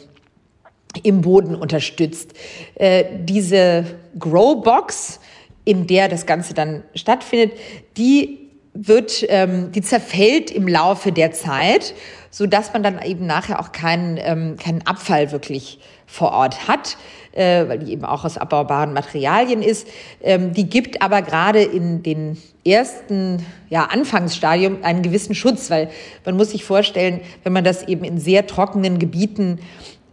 [1.03, 2.31] im Boden unterstützt.
[2.75, 3.83] Äh, diese
[4.17, 5.19] Growbox,
[5.65, 7.51] in der das Ganze dann stattfindet,
[7.97, 8.46] die
[8.85, 11.93] wird, ähm, die zerfällt im Laufe der Zeit,
[12.29, 16.97] so dass man dann eben nachher auch keinen, ähm, keinen Abfall wirklich vor Ort hat,
[17.33, 19.87] äh, weil die eben auch aus abbaubaren Materialien ist.
[20.21, 25.89] Ähm, die gibt aber gerade in den ersten ja, Anfangsstadium einen gewissen Schutz, weil
[26.25, 29.59] man muss sich vorstellen, wenn man das eben in sehr trockenen Gebieten,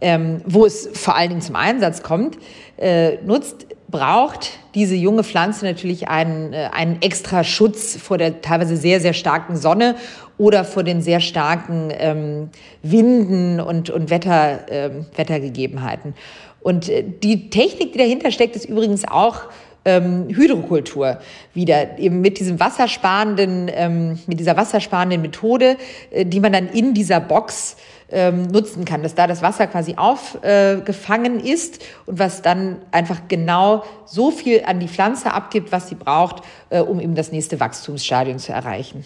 [0.01, 2.37] ähm, wo es vor allen Dingen zum Einsatz kommt,
[2.77, 8.77] äh, nutzt, braucht diese junge Pflanze natürlich einen, äh, einen extra Schutz vor der teilweise
[8.77, 9.95] sehr, sehr starken Sonne
[10.37, 12.49] oder vor den sehr starken ähm,
[12.81, 16.13] Winden und, und Wetter, ähm, Wettergegebenheiten.
[16.61, 19.43] Und äh, die Technik, die dahinter steckt, ist übrigens auch
[19.85, 21.19] ähm, Hydrokultur
[21.53, 25.77] wieder, eben mit diesem wassersparenden, ähm, mit dieser wassersparenden Methode,
[26.09, 27.77] äh, die man dann in dieser Box
[28.09, 33.21] ähm, nutzen kann, dass da das Wasser quasi aufgefangen äh, ist und was dann einfach
[33.27, 37.59] genau so viel an die Pflanze abgibt, was sie braucht, äh, um eben das nächste
[37.59, 39.03] Wachstumsstadium zu erreichen.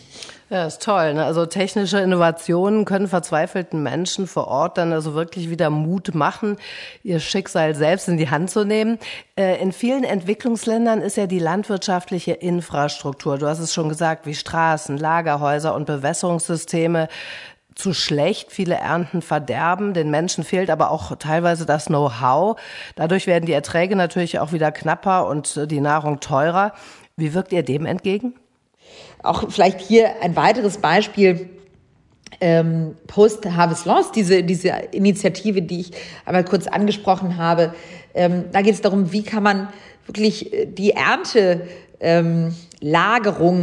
[0.51, 1.13] Ja, ist toll.
[1.13, 1.23] Ne?
[1.23, 6.57] Also technische Innovationen können verzweifelten Menschen vor Ort dann also wirklich wieder Mut machen,
[7.03, 8.97] ihr Schicksal selbst in die Hand zu nehmen.
[9.37, 14.33] Äh, in vielen Entwicklungsländern ist ja die landwirtschaftliche Infrastruktur, du hast es schon gesagt, wie
[14.33, 17.09] Straßen, Lagerhäuser und Bewässerungssysteme
[17.79, 18.51] zu schlecht.
[18.51, 19.93] Viele Ernten verderben.
[19.93, 22.59] Den Menschen fehlt aber auch teilweise das Know-how.
[22.95, 26.73] Dadurch werden die Erträge natürlich auch wieder knapper und äh, die Nahrung teurer.
[27.15, 28.35] Wie wirkt ihr dem entgegen?
[29.23, 31.49] Auch vielleicht hier ein weiteres Beispiel.
[32.41, 35.91] Ähm, Post-Harvest Loss, diese, diese Initiative, die ich
[36.25, 37.73] einmal kurz angesprochen habe,
[38.13, 39.67] ähm, da geht es darum, wie kann man
[40.05, 42.55] wirklich äh, die Erntelagerung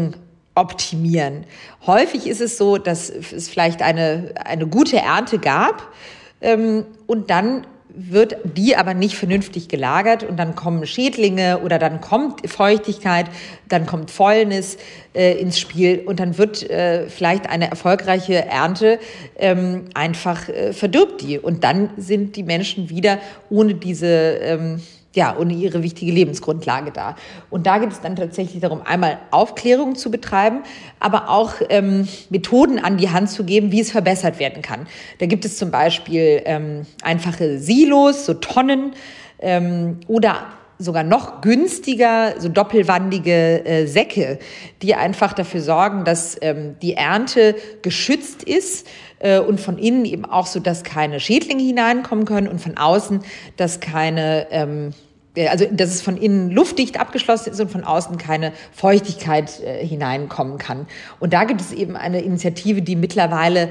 [0.07, 0.15] ähm,
[0.57, 1.45] optimieren.
[1.87, 5.93] Häufig ist es so, dass es vielleicht eine, eine gute Ernte gab
[6.41, 7.67] ähm, und dann
[7.97, 13.27] wird die aber nicht vernünftig gelagert und dann kommen Schädlinge oder dann kommt Feuchtigkeit,
[13.69, 14.77] dann kommt Fäulnis
[15.15, 18.99] äh, ins Spiel und dann wird äh, vielleicht eine erfolgreiche Ernte
[19.39, 24.83] ähm, einfach äh, verdirbt die und dann sind die Menschen wieder ohne diese ähm,
[25.17, 27.17] ja, ohne ihre wichtige Lebensgrundlage da.
[27.51, 30.61] Und da geht es dann tatsächlich darum, einmal Aufklärung zu betreiben,
[31.01, 34.87] aber auch ähm, Methoden an die Hand zu geben, wie es verbessert werden kann.
[35.19, 38.93] Da gibt es zum Beispiel ähm, einfache Silos, so Tonnen
[39.41, 40.45] ähm, oder
[40.79, 44.39] sogar noch günstiger, so doppelwandige äh, Säcke,
[44.83, 48.87] die einfach dafür sorgen, dass ähm, die Ernte geschützt ist
[49.19, 53.21] äh, und von innen eben auch so, dass keine Schädlinge hineinkommen können und von außen,
[53.57, 55.06] dass keine ähm, äh,
[55.49, 60.59] also dass es von innen luftdicht abgeschlossen ist und von außen keine Feuchtigkeit äh, hineinkommen
[60.59, 60.87] kann.
[61.21, 63.69] Und da gibt es eben eine Initiative, die mittlerweile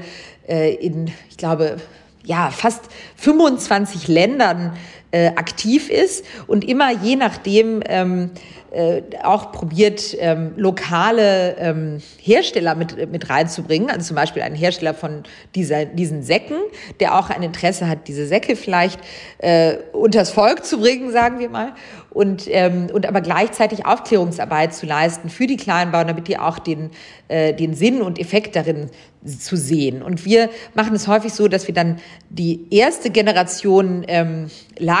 [0.48, 1.78] äh, in, ich glaube,
[2.24, 2.84] ja, fast
[3.16, 4.76] 25 Ländern
[5.16, 8.32] äh, aktiv ist und immer je nachdem ähm,
[8.70, 13.88] äh, auch probiert, ähm, lokale ähm, Hersteller mit, mit reinzubringen.
[13.88, 15.22] Also zum Beispiel einen Hersteller von
[15.54, 16.58] dieser, diesen Säcken,
[17.00, 19.00] der auch ein Interesse hat, diese Säcke vielleicht
[19.38, 21.72] äh, unters Volk zu bringen, sagen wir mal.
[22.10, 26.90] Und, ähm, und aber gleichzeitig Aufklärungsarbeit zu leisten für die Kleinbauern, damit die auch den,
[27.28, 28.90] äh, den Sinn und Effekt darin
[29.26, 30.02] zu sehen.
[30.02, 31.98] Und wir machen es häufig so, dass wir dann
[32.30, 34.50] die erste Generation ähm,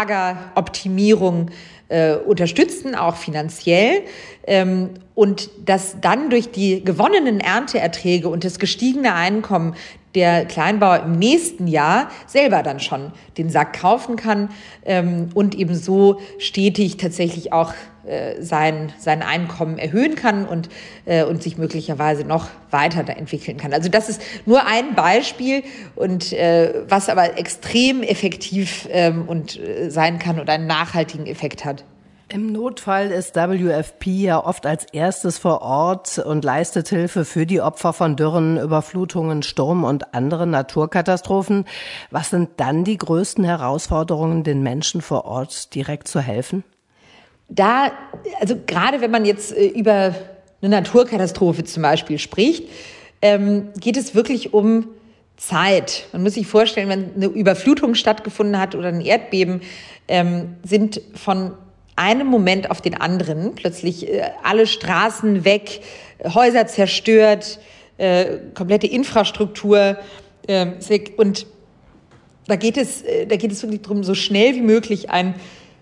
[0.06, 1.50] Lageroptimierung
[1.88, 4.02] äh, unterstützen, auch finanziell.
[4.46, 9.74] Ähm, und dass dann durch die gewonnenen Ernteerträge und das gestiegene Einkommen
[10.16, 14.48] der Kleinbauer im nächsten Jahr selber dann schon den Sack kaufen kann
[14.84, 17.74] ähm, und eben so stetig tatsächlich auch
[18.06, 20.68] äh, sein, sein Einkommen erhöhen kann und,
[21.04, 23.72] äh, und sich möglicherweise noch weiter entwickeln kann.
[23.72, 25.62] Also das ist nur ein Beispiel
[25.96, 31.64] und äh, was aber extrem effektiv ähm, und äh, sein kann und einen nachhaltigen Effekt
[31.64, 31.84] hat.
[32.28, 37.60] Im Notfall ist WFP ja oft als erstes vor Ort und leistet Hilfe für die
[37.60, 41.66] Opfer von Dürren, Überflutungen, Sturm und anderen Naturkatastrophen.
[42.10, 46.64] Was sind dann die größten Herausforderungen, den Menschen vor Ort direkt zu helfen?
[47.48, 47.92] Da,
[48.40, 50.12] also gerade wenn man jetzt äh, über
[50.60, 52.64] eine Naturkatastrophe zum Beispiel spricht,
[53.22, 54.88] ähm, geht es wirklich um
[55.36, 56.08] Zeit.
[56.12, 59.60] Man muss sich vorstellen, wenn eine Überflutung stattgefunden hat oder ein Erdbeben,
[60.08, 61.52] ähm, sind von
[61.96, 65.80] einem Moment auf den anderen plötzlich äh, alle Straßen weg,
[66.22, 67.58] Häuser zerstört,
[67.98, 69.96] äh, komplette Infrastruktur
[70.46, 71.14] äh, weg.
[71.16, 71.46] Und
[72.46, 75.34] da geht es, äh, da geht es wirklich darum, so schnell wie möglich ein,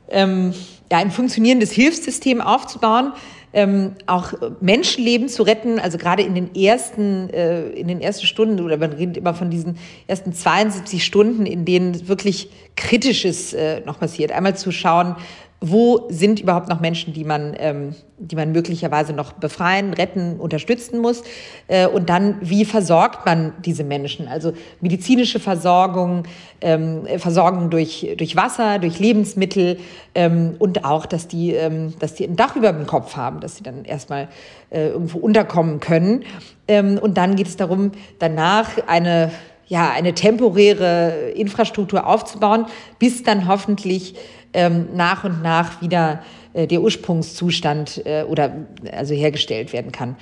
[0.08, 0.54] ähm,
[0.90, 3.12] ja, ein funktionierendes Hilfssystem aufzubauen,
[3.52, 8.60] ähm, auch Menschenleben zu retten, also gerade in den ersten, äh, in den ersten Stunden,
[8.60, 14.00] oder man redet immer von diesen ersten 72 Stunden, in denen wirklich Kritisches äh, noch
[14.00, 14.32] passiert.
[14.32, 15.14] Einmal zu schauen,
[15.60, 21.00] wo sind überhaupt noch Menschen, die man, ähm, die man möglicherweise noch befreien, retten, unterstützen
[21.00, 21.22] muss.
[21.68, 24.28] Äh, und dann, wie versorgt man diese Menschen?
[24.28, 26.24] Also medizinische Versorgung,
[26.60, 29.78] ähm, Versorgung durch, durch Wasser, durch Lebensmittel
[30.14, 33.56] ähm, und auch, dass die, ähm, dass die ein Dach über dem Kopf haben, dass
[33.56, 34.28] sie dann erstmal
[34.70, 36.24] äh, irgendwo unterkommen können.
[36.68, 39.30] Ähm, und dann geht es darum, danach eine
[39.66, 42.66] ja, eine temporäre Infrastruktur aufzubauen,
[42.98, 44.14] bis dann hoffentlich
[44.54, 46.22] ähm, nach und nach wieder
[46.54, 48.52] äh, der Ursprungszustand äh, oder
[48.92, 50.16] also hergestellt werden kann.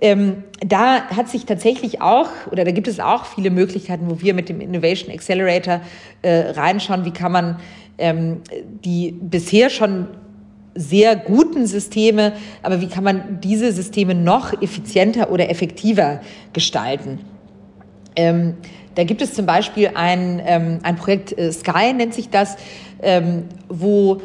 [0.00, 4.34] Ähm, da hat sich tatsächlich auch oder da gibt es auch viele Möglichkeiten, wo wir
[4.34, 5.80] mit dem Innovation Accelerator
[6.22, 7.56] äh, reinschauen, wie kann man
[7.96, 8.42] ähm,
[8.84, 10.08] die bisher schon
[10.74, 16.20] sehr guten Systeme, aber wie kann man diese Systeme noch effizienter oder effektiver
[16.52, 17.18] gestalten?
[18.14, 18.54] Ähm,
[18.94, 22.56] da gibt es zum Beispiel ein, ähm, ein Projekt äh, Sky, nennt sich das,
[23.68, 24.20] wo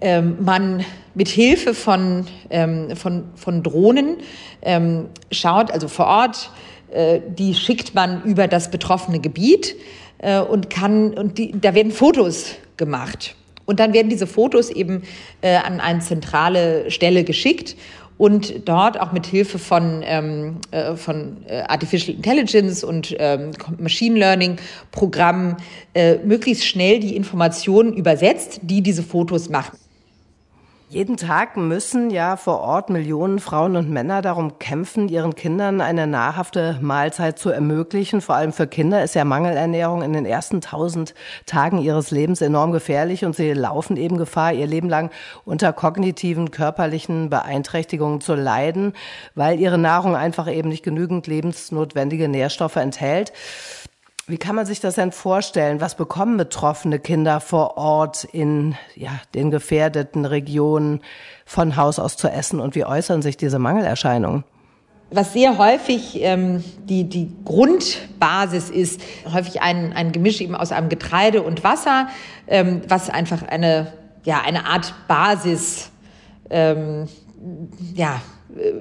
[0.00, 4.16] ähm, man mit Hilfe von, ähm, von, von Drohnen
[4.62, 6.50] ähm, schaut, also vor Ort,
[6.92, 9.76] äh, die schickt man über das betroffene Gebiet
[10.18, 13.34] äh, und kann, und die, da werden Fotos gemacht.
[13.66, 15.02] Und dann werden diese Fotos eben
[15.40, 17.76] äh, an eine zentrale Stelle geschickt
[18.16, 24.18] und dort auch mit Hilfe von, ähm, äh, von äh, Artificial Intelligence und ähm, Machine
[24.18, 24.56] Learning
[24.92, 25.56] Programmen
[25.94, 29.78] äh, möglichst schnell die Informationen übersetzt, die diese Fotos machen.
[30.94, 36.06] Jeden Tag müssen ja vor Ort Millionen Frauen und Männer darum kämpfen, ihren Kindern eine
[36.06, 38.20] nahrhafte Mahlzeit zu ermöglichen.
[38.20, 41.12] Vor allem für Kinder ist ja Mangelernährung in den ersten tausend
[41.46, 45.10] Tagen ihres Lebens enorm gefährlich und sie laufen eben Gefahr, ihr Leben lang
[45.44, 48.92] unter kognitiven, körperlichen Beeinträchtigungen zu leiden,
[49.34, 53.32] weil ihre Nahrung einfach eben nicht genügend lebensnotwendige Nährstoffe enthält.
[54.26, 55.82] Wie kann man sich das denn vorstellen?
[55.82, 61.02] Was bekommen betroffene Kinder vor Ort in ja, den gefährdeten Regionen
[61.44, 64.44] von Haus aus zu essen und wie äußern sich diese Mangelerscheinungen?
[65.10, 70.88] Was sehr häufig ähm, die, die Grundbasis ist, häufig ein, ein Gemisch eben aus einem
[70.88, 72.08] Getreide und Wasser,
[72.46, 73.92] ähm, was einfach eine,
[74.24, 75.90] ja, eine Art Basis,
[76.48, 77.08] ähm,
[77.94, 78.22] ja,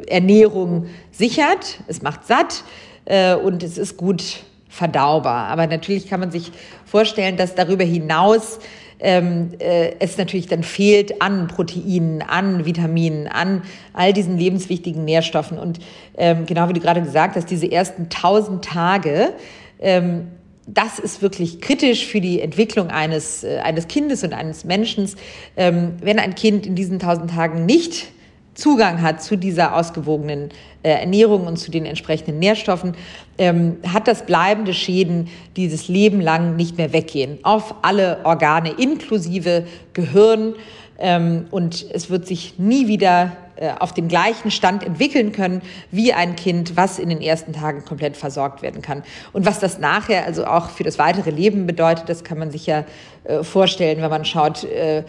[0.07, 1.79] Ernährung sichert.
[1.87, 2.63] Es macht satt
[3.03, 5.49] äh, und es ist gut verdaubar.
[5.49, 6.51] Aber natürlich kann man sich
[6.83, 8.59] vorstellen, dass darüber hinaus
[8.99, 13.61] ähm, äh, es natürlich dann fehlt an Proteinen, an Vitaminen, an
[13.93, 15.59] all diesen lebenswichtigen Nährstoffen.
[15.59, 15.79] Und
[16.17, 19.33] ähm, genau wie du gerade gesagt hast, diese ersten tausend Tage,
[19.79, 20.29] ähm,
[20.65, 25.07] das ist wirklich kritisch für die Entwicklung eines, äh, eines Kindes und eines Menschen.
[25.55, 28.07] Ähm, wenn ein Kind in diesen tausend Tagen nicht
[28.55, 30.49] Zugang hat zu dieser ausgewogenen
[30.83, 32.95] äh, Ernährung und zu den entsprechenden Nährstoffen,
[33.37, 38.71] ähm, hat das bleibende Schäden, die dieses Leben lang nicht mehr weggehen, auf alle Organe
[38.71, 40.55] inklusive Gehirn.
[40.99, 43.31] Ähm, und es wird sich nie wieder
[43.79, 45.61] auf dem gleichen Stand entwickeln können
[45.91, 49.03] wie ein Kind, was in den ersten Tagen komplett versorgt werden kann.
[49.31, 52.65] Und was das nachher also auch für das weitere Leben bedeutet, das kann man sich
[52.65, 52.83] ja
[53.25, 55.03] äh, vorstellen, wenn man schaut, äh,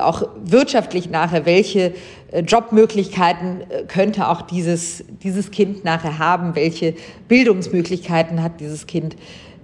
[0.00, 1.92] auch wirtschaftlich nachher, welche
[2.46, 6.94] Jobmöglichkeiten könnte auch dieses, dieses Kind nachher haben, welche
[7.26, 9.16] Bildungsmöglichkeiten hat dieses Kind.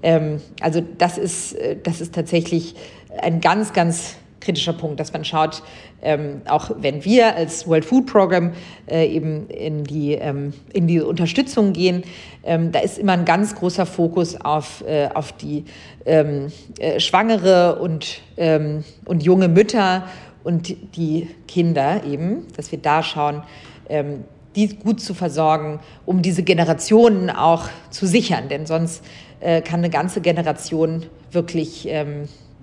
[0.03, 2.75] Ähm, also das ist, das ist tatsächlich
[3.23, 5.62] ein ganz, ganz kritischer Punkt, dass man schaut,
[6.03, 8.53] ähm, auch wenn wir als World Food Program
[8.87, 12.03] äh, eben in die, ähm, in die Unterstützung gehen,
[12.45, 15.65] ähm, da ist immer ein ganz großer Fokus auf, äh, auf die
[16.07, 20.05] ähm, äh, Schwangere und, ähm, und junge Mütter
[20.45, 23.43] und die Kinder eben, dass wir da schauen,
[23.89, 24.25] ähm,
[24.57, 28.49] die gut zu versorgen, um diese Generationen auch zu sichern.
[28.49, 29.05] Denn sonst
[29.41, 31.89] äh, kann eine ganze Generation wirklich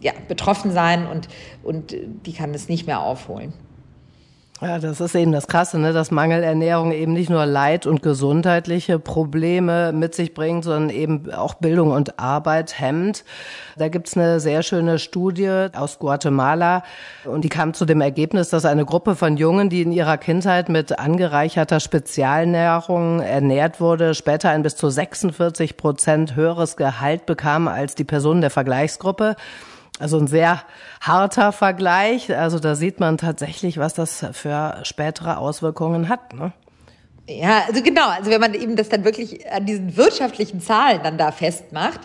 [0.02, 1.28] ja, betroffen sein und,
[1.64, 3.54] und die kann es nicht mehr aufholen.
[4.62, 5.92] Ja, das ist eben das Krasse, ne?
[5.92, 11.56] dass Mangelernährung eben nicht nur Leid und gesundheitliche Probleme mit sich bringt, sondern eben auch
[11.56, 13.26] Bildung und Arbeit hemmt.
[13.76, 16.84] Da gibt's eine sehr schöne Studie aus Guatemala
[17.26, 20.70] und die kam zu dem Ergebnis, dass eine Gruppe von Jungen, die in ihrer Kindheit
[20.70, 27.96] mit angereicherter Spezialnährung ernährt wurde, später ein bis zu 46 Prozent höheres Gehalt bekam als
[27.96, 29.36] die Personen der Vergleichsgruppe.
[30.00, 30.62] Also ein sehr
[31.02, 32.36] harter Vergleich.
[32.36, 36.34] Also da sieht man tatsächlich, was das für spätere Auswirkungen hat.
[36.34, 36.52] Ne?
[37.28, 38.10] Ja, also genau.
[38.10, 42.02] Also wenn man eben das dann wirklich an diesen wirtschaftlichen Zahlen dann da festmacht,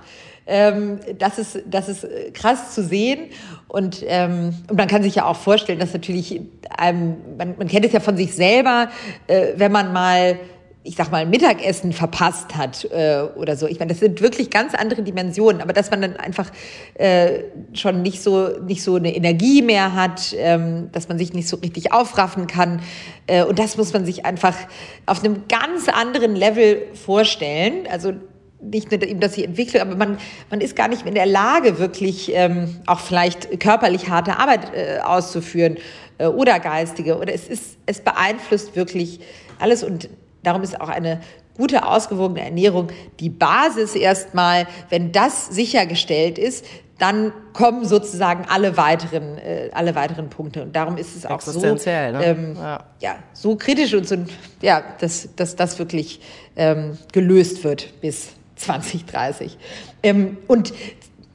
[0.47, 3.31] ähm, das ist das ist krass zu sehen
[3.69, 6.41] und ähm, und man kann sich ja auch vorstellen, dass natürlich
[6.77, 8.89] einem, man, man kennt es ja von sich selber,
[9.27, 10.39] äh, wenn man mal
[10.83, 13.67] ich sag mal, Mittagessen verpasst hat äh, oder so.
[13.67, 16.51] Ich meine, das sind wirklich ganz andere Dimensionen, aber dass man dann einfach
[16.95, 17.43] äh,
[17.75, 21.59] schon nicht so nicht so eine Energie mehr hat, ähm, dass man sich nicht so
[21.59, 22.81] richtig aufraffen kann
[23.27, 24.57] äh, und das muss man sich einfach
[25.05, 27.87] auf einem ganz anderen Level vorstellen.
[27.91, 28.15] Also
[28.63, 30.19] nicht nur eben, dass sie Entwicklung, aber man,
[30.51, 34.99] man ist gar nicht in der Lage, wirklich ähm, auch vielleicht körperlich harte Arbeit äh,
[35.01, 35.77] auszuführen
[36.19, 37.19] äh, oder geistige.
[37.19, 39.21] Oder es ist, es beeinflusst wirklich
[39.59, 40.09] alles und
[40.43, 41.21] Darum ist auch eine
[41.57, 42.89] gute, ausgewogene Ernährung
[43.19, 44.67] die Basis erstmal.
[44.89, 46.65] Wenn das sichergestellt ist,
[47.01, 50.63] dann kommen sozusagen alle weiteren, äh, alle weiteren Punkte.
[50.63, 52.25] Und darum ist es auch so, ne?
[52.25, 52.85] ähm, ja.
[53.01, 53.17] ja.
[53.33, 54.17] so kritisch und so,
[54.61, 56.21] ja, dass, dass das wirklich
[56.57, 59.57] ähm, gelöst wird bis 2030.
[60.03, 60.75] Ähm, und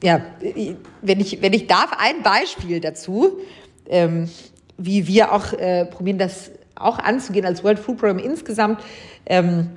[0.02, 0.20] ja,
[1.02, 3.38] wenn ich, wenn ich darf, ein Beispiel dazu,
[3.88, 4.28] ähm,
[4.78, 8.80] wie wir auch äh, probieren, das auch anzugehen als World Food Program insgesamt,
[9.26, 9.70] ähm,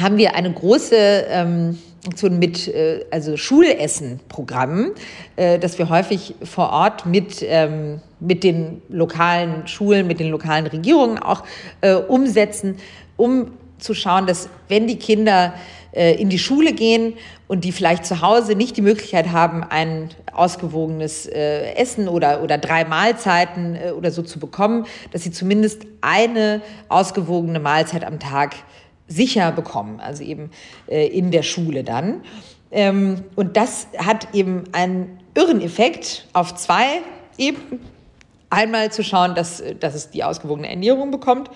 [0.00, 1.78] haben wir eine große ähm,
[2.14, 4.92] so mit äh, also Schulessen-Programm,
[5.36, 10.66] äh, das wir häufig vor Ort mit ähm, mit den lokalen Schulen, mit den lokalen
[10.66, 11.44] Regierungen auch
[11.80, 12.76] äh, umsetzen,
[13.16, 15.52] um zu schauen, dass wenn die Kinder
[15.96, 17.14] in die Schule gehen
[17.48, 22.58] und die vielleicht zu Hause nicht die Möglichkeit haben, ein ausgewogenes äh, Essen oder, oder
[22.58, 28.56] drei Mahlzeiten äh, oder so zu bekommen, dass sie zumindest eine ausgewogene Mahlzeit am Tag
[29.08, 30.50] sicher bekommen, also eben
[30.88, 32.22] äh, in der Schule dann.
[32.72, 37.02] Ähm, und das hat eben einen irren Effekt auf zwei
[37.38, 37.80] Ebenen.
[38.50, 41.50] Einmal zu schauen, dass, dass es die ausgewogene Ernährung bekommt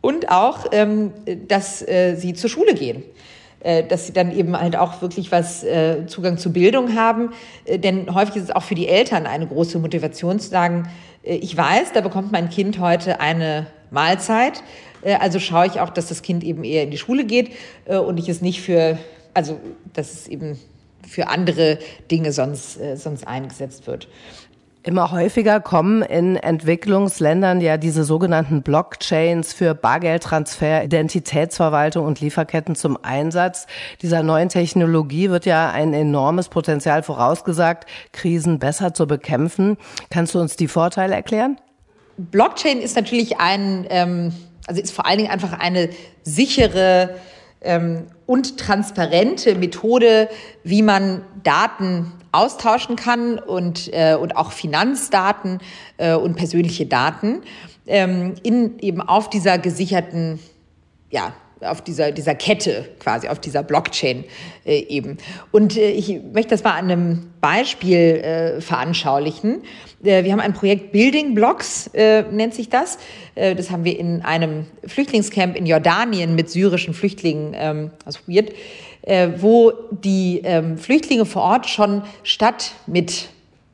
[0.00, 1.12] und auch, ähm,
[1.48, 3.35] dass äh, sie zur Schule gehen äh,
[3.82, 7.30] dass sie dann eben halt auch wirklich was äh, Zugang zu Bildung haben.
[7.64, 10.88] Äh, denn häufig ist es auch für die Eltern eine große Motivation zu sagen,
[11.26, 14.62] äh, ich weiß, da bekommt mein Kind heute eine Mahlzeit.
[15.02, 17.50] Äh, also schaue ich auch, dass das Kind eben eher in die Schule geht
[17.86, 18.98] äh, und ich es nicht für,
[19.34, 19.58] also
[19.92, 20.58] dass es eben
[21.06, 21.78] für andere
[22.10, 24.08] Dinge sonst, sonst eingesetzt wird.
[24.86, 32.96] Immer häufiger kommen in Entwicklungsländern ja diese sogenannten Blockchains für Bargeldtransfer, Identitätsverwaltung und Lieferketten zum
[33.02, 33.66] Einsatz.
[34.00, 39.76] Dieser neuen Technologie wird ja ein enormes Potenzial vorausgesagt, Krisen besser zu bekämpfen.
[40.08, 41.58] Kannst du uns die Vorteile erklären?
[42.16, 44.32] Blockchain ist natürlich ein, ähm,
[44.68, 45.90] also ist vor allen Dingen einfach eine
[46.22, 47.16] sichere
[47.66, 50.28] ähm, und transparente Methode,
[50.64, 55.60] wie man Daten austauschen kann und, äh, und auch Finanzdaten
[55.96, 57.42] äh, und persönliche Daten
[57.86, 60.38] ähm, in eben auf dieser gesicherten
[61.10, 64.24] ja, auf dieser, dieser Kette quasi, auf dieser Blockchain
[64.64, 65.16] äh, eben.
[65.52, 69.62] Und äh, ich möchte das mal an einem Beispiel äh, veranschaulichen.
[70.04, 72.98] Äh, wir haben ein Projekt Building Blocks, äh, nennt sich das.
[73.34, 78.52] Äh, das haben wir in einem Flüchtlingscamp in Jordanien mit syrischen Flüchtlingen ähm, ausprobiert,
[79.36, 83.28] wo die ähm, Flüchtlinge vor Ort schon statt mit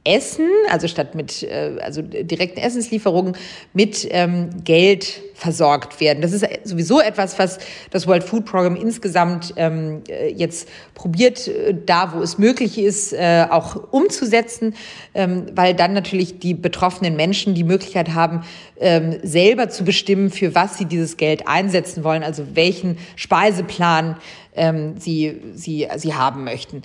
[0.05, 1.49] Essen, also statt mit
[1.81, 3.35] also direkten Essenslieferungen,
[3.73, 6.23] mit ähm, Geld versorgt werden.
[6.23, 7.59] Das ist sowieso etwas, was
[7.91, 13.13] das World Food Program insgesamt ähm, äh, jetzt probiert, äh, da wo es möglich ist,
[13.13, 14.77] äh, auch umzusetzen,
[15.15, 18.45] ähm, weil dann natürlich die betroffenen Menschen die Möglichkeit haben,
[18.79, 24.17] ähm, selber zu bestimmen, für was sie dieses Geld einsetzen wollen, also welchen Speiseplan
[24.55, 26.83] ähm, sie, sie, sie haben möchten.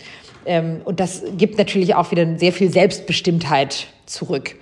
[0.47, 4.55] Ähm, und das gibt natürlich auch wieder sehr viel Selbstbestimmtheit zurück.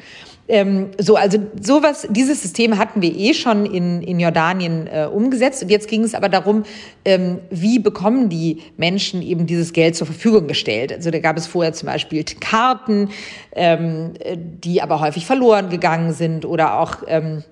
[0.48, 5.64] Ähm, so, also sowas, dieses System hatten wir eh schon in, in Jordanien äh, umgesetzt.
[5.64, 6.64] Und jetzt ging es aber darum,
[7.04, 10.94] ähm, wie bekommen die Menschen eben dieses Geld zur Verfügung gestellt.
[10.94, 13.10] Also da gab es vorher zum Beispiel Karten,
[13.54, 17.44] ähm, die aber häufig verloren gegangen sind oder auch ähm,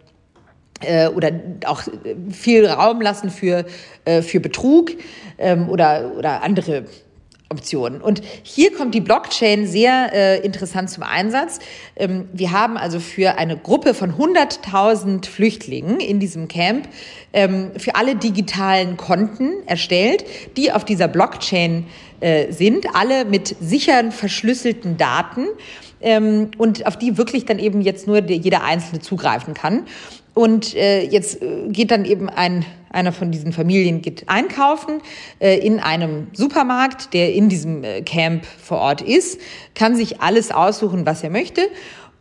[0.81, 1.31] äh, oder
[1.65, 1.81] auch
[2.29, 3.65] viel Raum lassen für,
[4.05, 4.91] äh, für Betrug
[5.37, 6.85] ähm, oder, oder andere
[7.53, 8.01] Optionen.
[8.01, 11.59] Und hier kommt die Blockchain sehr äh, interessant zum Einsatz.
[11.95, 16.87] Ähm, wir haben also für eine Gruppe von 100.000 Flüchtlingen in diesem Camp
[17.31, 20.25] ähm, für alle digitalen Konten erstellt,
[20.57, 21.85] die auf dieser Blockchain
[22.19, 25.47] äh, sind, alle mit sicheren verschlüsselten Daten
[26.01, 29.85] ähm, und auf die wirklich dann eben jetzt nur jeder Einzelne zugreifen kann.
[30.33, 35.01] Und äh, jetzt äh, geht dann eben ein, einer von diesen Familien geht einkaufen
[35.39, 39.41] äh, in einem Supermarkt, der in diesem äh, Camp vor Ort ist,
[39.75, 41.61] kann sich alles aussuchen, was er möchte.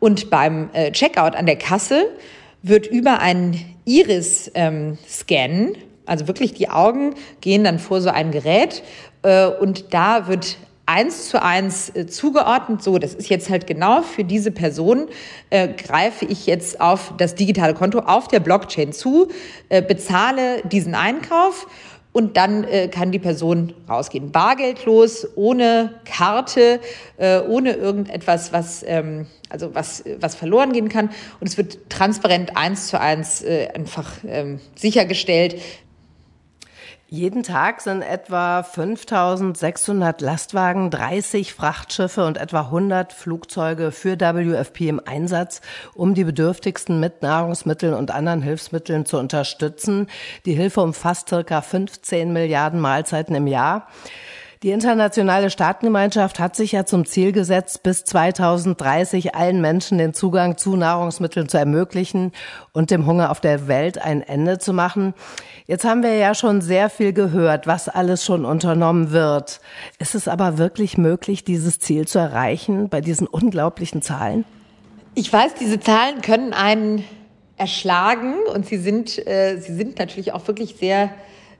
[0.00, 2.06] Und beim äh, Checkout an der Kasse
[2.62, 5.02] wird über einen Iris-Scan,
[5.34, 5.74] ähm,
[6.06, 8.82] also wirklich die Augen gehen dann vor so ein Gerät
[9.60, 10.56] und da wird
[10.86, 12.82] eins zu eins äh, zugeordnet.
[12.82, 15.06] So, das ist jetzt halt genau für diese Person,
[15.50, 19.28] äh, greife ich jetzt auf das digitale Konto auf der Blockchain zu,
[19.68, 21.66] äh, bezahle diesen Einkauf
[22.12, 24.32] und dann äh, kann die Person rausgehen.
[24.32, 26.80] Bargeldlos, ohne Karte,
[27.16, 31.10] äh, ohne irgendetwas, was, ähm, also was, was verloren gehen kann.
[31.40, 35.56] Und es wird transparent eins zu eins äh, einfach ähm, sichergestellt,
[37.12, 44.98] jeden Tag sind etwa 5600 Lastwagen, 30 Frachtschiffe und etwa 100 Flugzeuge für WFP im
[45.04, 45.60] Einsatz,
[45.92, 50.06] um die Bedürftigsten mit Nahrungsmitteln und anderen Hilfsmitteln zu unterstützen.
[50.46, 53.88] Die Hilfe umfasst circa 15 Milliarden Mahlzeiten im Jahr.
[54.62, 60.56] Die internationale Staatengemeinschaft hat sich ja zum Ziel gesetzt, bis 2030 allen Menschen den Zugang
[60.56, 62.30] zu Nahrungsmitteln zu ermöglichen
[62.70, 65.14] und dem Hunger auf der Welt ein Ende zu machen.
[65.72, 69.62] Jetzt haben wir ja schon sehr viel gehört, was alles schon unternommen wird.
[69.98, 74.44] Ist es aber wirklich möglich, dieses Ziel zu erreichen bei diesen unglaublichen Zahlen?
[75.14, 77.06] Ich weiß, diese Zahlen können einen
[77.56, 81.08] erschlagen und sie sind, äh, sie sind natürlich auch wirklich sehr,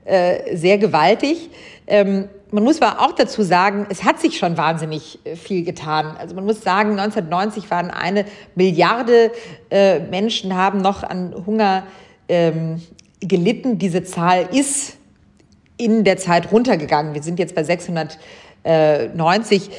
[0.05, 1.49] äh, sehr gewaltig.
[1.87, 6.15] Ähm, man muss aber auch dazu sagen, es hat sich schon wahnsinnig äh, viel getan.
[6.19, 9.31] Also man muss sagen, 1990 waren eine Milliarde
[9.71, 11.87] äh, Menschen haben noch an Hunger
[12.29, 12.79] ähm,
[13.27, 13.77] gelitten.
[13.77, 14.97] Diese Zahl ist
[15.77, 17.13] in der Zeit runtergegangen.
[17.13, 19.69] Wir sind jetzt bei 690.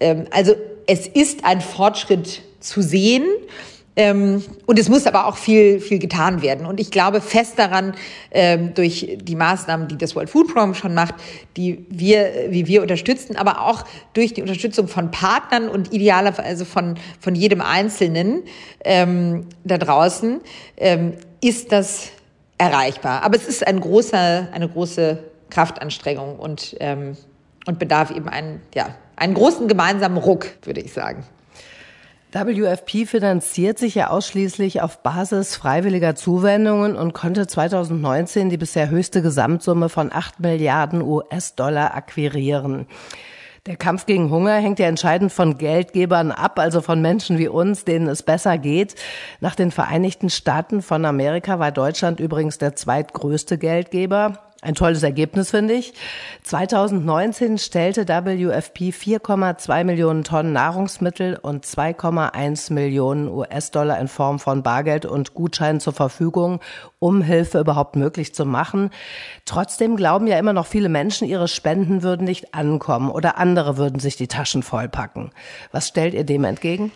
[0.00, 0.54] Ähm, also
[0.86, 3.24] es ist ein Fortschritt zu sehen.
[3.96, 6.66] Ähm, und es muss aber auch viel, viel getan werden.
[6.66, 7.94] Und ich glaube fest daran,
[8.32, 11.14] ähm, durch die Maßnahmen, die das World Food Program schon macht,
[11.56, 16.96] die wir, wie wir unterstützen, aber auch durch die Unterstützung von Partnern und idealerweise von,
[17.20, 18.42] von jedem Einzelnen
[18.84, 20.40] da draußen,
[21.40, 22.10] ist das
[22.58, 23.22] erreichbar.
[23.22, 25.18] Aber es ist ein großer, eine große
[25.50, 27.16] Kraftanstrengung und, ähm,
[27.66, 31.24] und bedarf eben einen, ja, einen großen gemeinsamen Ruck, würde ich sagen.
[32.34, 39.22] WFP finanziert sich ja ausschließlich auf Basis freiwilliger Zuwendungen und konnte 2019 die bisher höchste
[39.22, 42.86] Gesamtsumme von 8 Milliarden US-Dollar akquirieren.
[43.66, 47.86] Der Kampf gegen Hunger hängt ja entscheidend von Geldgebern ab, also von Menschen wie uns,
[47.86, 48.94] denen es besser geht.
[49.40, 54.43] Nach den Vereinigten Staaten von Amerika war Deutschland übrigens der zweitgrößte Geldgeber.
[54.64, 55.92] Ein tolles Ergebnis, finde ich.
[56.42, 65.04] 2019 stellte WFP 4,2 Millionen Tonnen Nahrungsmittel und 2,1 Millionen US-Dollar in Form von Bargeld
[65.04, 66.60] und Gutscheinen zur Verfügung,
[66.98, 68.88] um Hilfe überhaupt möglich zu machen.
[69.44, 73.98] Trotzdem glauben ja immer noch viele Menschen, ihre Spenden würden nicht ankommen oder andere würden
[73.98, 75.30] sich die Taschen vollpacken.
[75.72, 76.90] Was stellt ihr dem entgegen?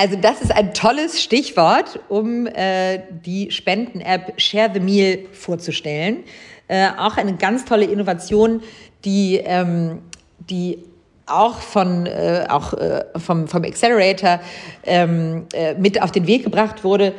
[0.00, 6.24] Also das ist ein tolles Stichwort, um äh, die Spenden-App Share the Meal vorzustellen.
[6.68, 8.62] Äh, auch eine ganz tolle Innovation,
[9.04, 9.98] die, ähm,
[10.38, 10.78] die
[11.26, 14.40] auch von äh, auch äh, vom vom Accelerator
[14.84, 17.12] ähm, äh, mit auf den Weg gebracht wurde.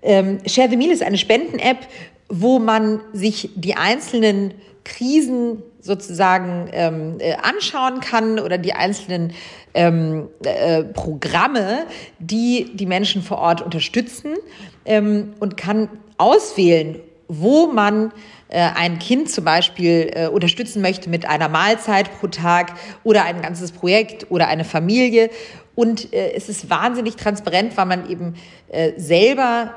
[0.00, 1.88] Ähm, Share the Meal ist eine Spenden-App,
[2.28, 4.54] wo man sich die einzelnen
[4.88, 9.32] Krisen sozusagen ähm, äh, anschauen kann oder die einzelnen
[9.74, 11.86] ähm, äh, Programme,
[12.18, 14.34] die die Menschen vor Ort unterstützen
[14.84, 18.12] ähm, und kann auswählen, wo man
[18.48, 22.72] äh, ein Kind zum Beispiel äh, unterstützen möchte mit einer Mahlzeit pro Tag
[23.04, 25.30] oder ein ganzes Projekt oder eine Familie.
[25.74, 28.34] Und äh, es ist wahnsinnig transparent, weil man eben
[28.68, 29.74] äh, selber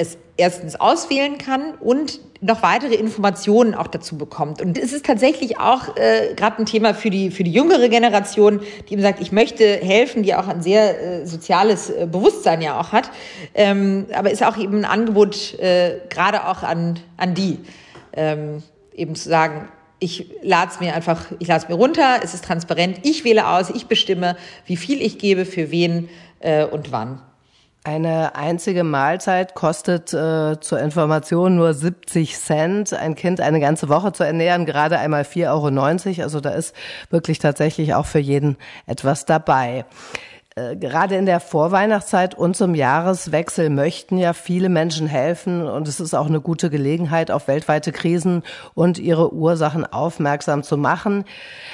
[0.00, 4.62] es erstens auswählen kann und noch weitere Informationen auch dazu bekommt.
[4.62, 8.60] Und es ist tatsächlich auch äh, gerade ein Thema für die, für die jüngere Generation,
[8.88, 12.80] die eben sagt, ich möchte helfen, die auch ein sehr äh, soziales äh, Bewusstsein ja
[12.80, 13.10] auch hat.
[13.54, 17.58] Ähm, aber ist auch eben ein Angebot äh, gerade auch an, an die,
[18.14, 18.62] ähm,
[18.94, 22.46] eben zu sagen, ich lade es mir einfach, ich lade es mir runter, es ist
[22.46, 24.34] transparent, ich wähle aus, ich bestimme,
[24.64, 27.20] wie viel ich gebe, für wen äh, und wann.
[27.82, 32.92] Eine einzige Mahlzeit kostet äh, zur Information nur 70 Cent.
[32.92, 35.46] Ein Kind eine ganze Woche zu ernähren, gerade einmal 4,90
[36.18, 36.22] Euro.
[36.22, 36.74] Also da ist
[37.08, 39.86] wirklich tatsächlich auch für jeden etwas dabei.
[40.56, 46.00] Äh, gerade in der Vorweihnachtszeit und zum Jahreswechsel möchten ja viele Menschen helfen und es
[46.00, 48.42] ist auch eine gute Gelegenheit, auf weltweite Krisen
[48.74, 51.24] und ihre Ursachen aufmerksam zu machen.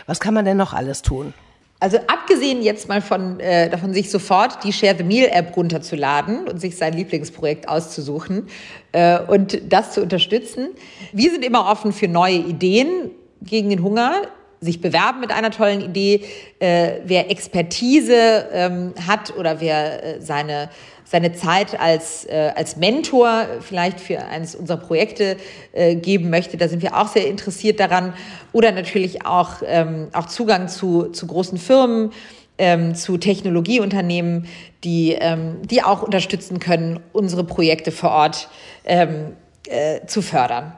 [0.06, 1.34] Was kann man denn noch alles tun?
[1.78, 6.48] Also abgesehen jetzt mal von äh, davon, sich sofort die Share the Meal App runterzuladen
[6.48, 8.48] und sich sein Lieblingsprojekt auszusuchen
[8.92, 10.68] äh, und das zu unterstützen.
[11.12, 13.10] Wir sind immer offen für neue Ideen
[13.42, 14.22] gegen den Hunger
[14.60, 16.24] sich bewerben mit einer tollen Idee,
[16.60, 20.70] äh, wer Expertise ähm, hat oder wer äh, seine
[21.06, 25.36] seine Zeit als, äh, als Mentor vielleicht für eines unserer Projekte
[25.72, 26.56] äh, geben möchte.
[26.56, 28.12] Da sind wir auch sehr interessiert daran.
[28.52, 32.12] Oder natürlich auch, ähm, auch Zugang zu, zu großen Firmen,
[32.58, 34.48] ähm, zu Technologieunternehmen,
[34.82, 38.48] die, ähm, die auch unterstützen können, unsere Projekte vor Ort
[38.84, 39.36] ähm,
[39.68, 40.72] äh, zu fördern.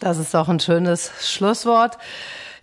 [0.00, 1.96] Das ist doch ein schönes Schlusswort.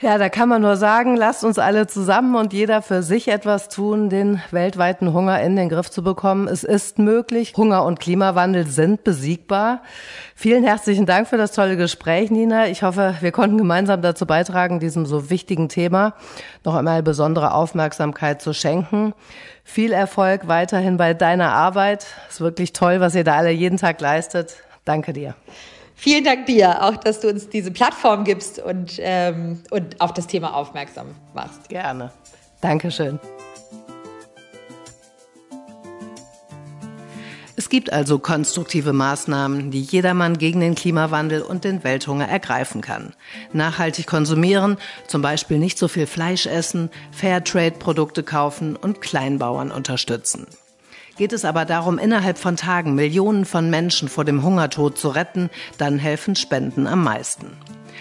[0.02, 3.68] Ja, da kann man nur sagen, lasst uns alle zusammen und jeder für sich etwas
[3.68, 6.48] tun, den weltweiten Hunger in den Griff zu bekommen.
[6.48, 7.54] Es ist möglich.
[7.58, 9.84] Hunger und Klimawandel sind besiegbar.
[10.36, 12.68] Vielen herzlichen Dank für das tolle Gespräch, Nina.
[12.68, 16.14] Ich hoffe, wir konnten gemeinsam dazu beitragen, diesem so wichtigen Thema
[16.64, 19.14] noch einmal besondere Aufmerksamkeit zu schenken.
[19.66, 22.08] Viel Erfolg weiterhin bei deiner Arbeit.
[22.30, 24.56] Es ist wirklich toll, was ihr da alle jeden Tag leistet.
[24.86, 25.36] Danke dir.
[26.00, 30.28] Vielen Dank dir, auch dass du uns diese Plattform gibst und, ähm, und auf das
[30.28, 31.68] Thema aufmerksam machst.
[31.68, 32.14] Gerne.
[32.62, 33.20] Dankeschön.
[37.58, 43.14] Es gibt also konstruktive Maßnahmen, die jedermann gegen den Klimawandel und den Welthunger ergreifen kann.
[43.52, 50.48] Nachhaltig konsumieren, zum Beispiel nicht so viel Fleisch essen, Fairtrade-Produkte kaufen und Kleinbauern unterstützen.
[51.20, 55.50] Geht es aber darum, innerhalb von Tagen Millionen von Menschen vor dem Hungertod zu retten,
[55.78, 57.48] dann helfen Spenden am meisten.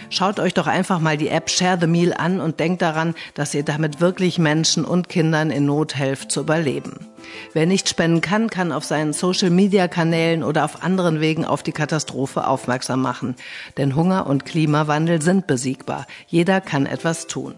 [0.09, 3.55] Schaut euch doch einfach mal die App Share the Meal an und denkt daran, dass
[3.55, 7.09] ihr damit wirklich Menschen und Kindern in Not helft zu überleben.
[7.55, 12.47] Wer nicht spenden kann, kann auf seinen Social-Media-Kanälen oder auf anderen Wegen auf die Katastrophe
[12.47, 13.35] aufmerksam machen.
[13.79, 16.07] Denn Hunger und Klimawandel sind besiegbar.
[16.29, 17.57] Jeder kann etwas tun.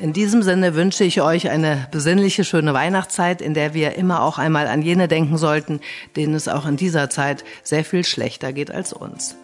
[0.00, 4.38] In diesem Sinne wünsche ich euch eine besinnliche, schöne Weihnachtszeit, in der wir immer auch
[4.38, 5.80] einmal an jene denken sollten,
[6.14, 9.34] denen es auch in dieser Zeit sehr viel schlechter geht als uns.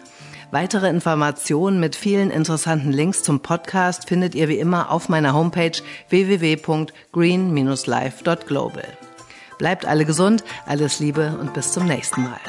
[0.51, 5.77] Weitere Informationen mit vielen interessanten Links zum Podcast findet ihr wie immer auf meiner Homepage
[6.07, 8.87] www.green-life.global.
[9.57, 12.39] Bleibt alle gesund, alles Liebe und bis zum nächsten Mal.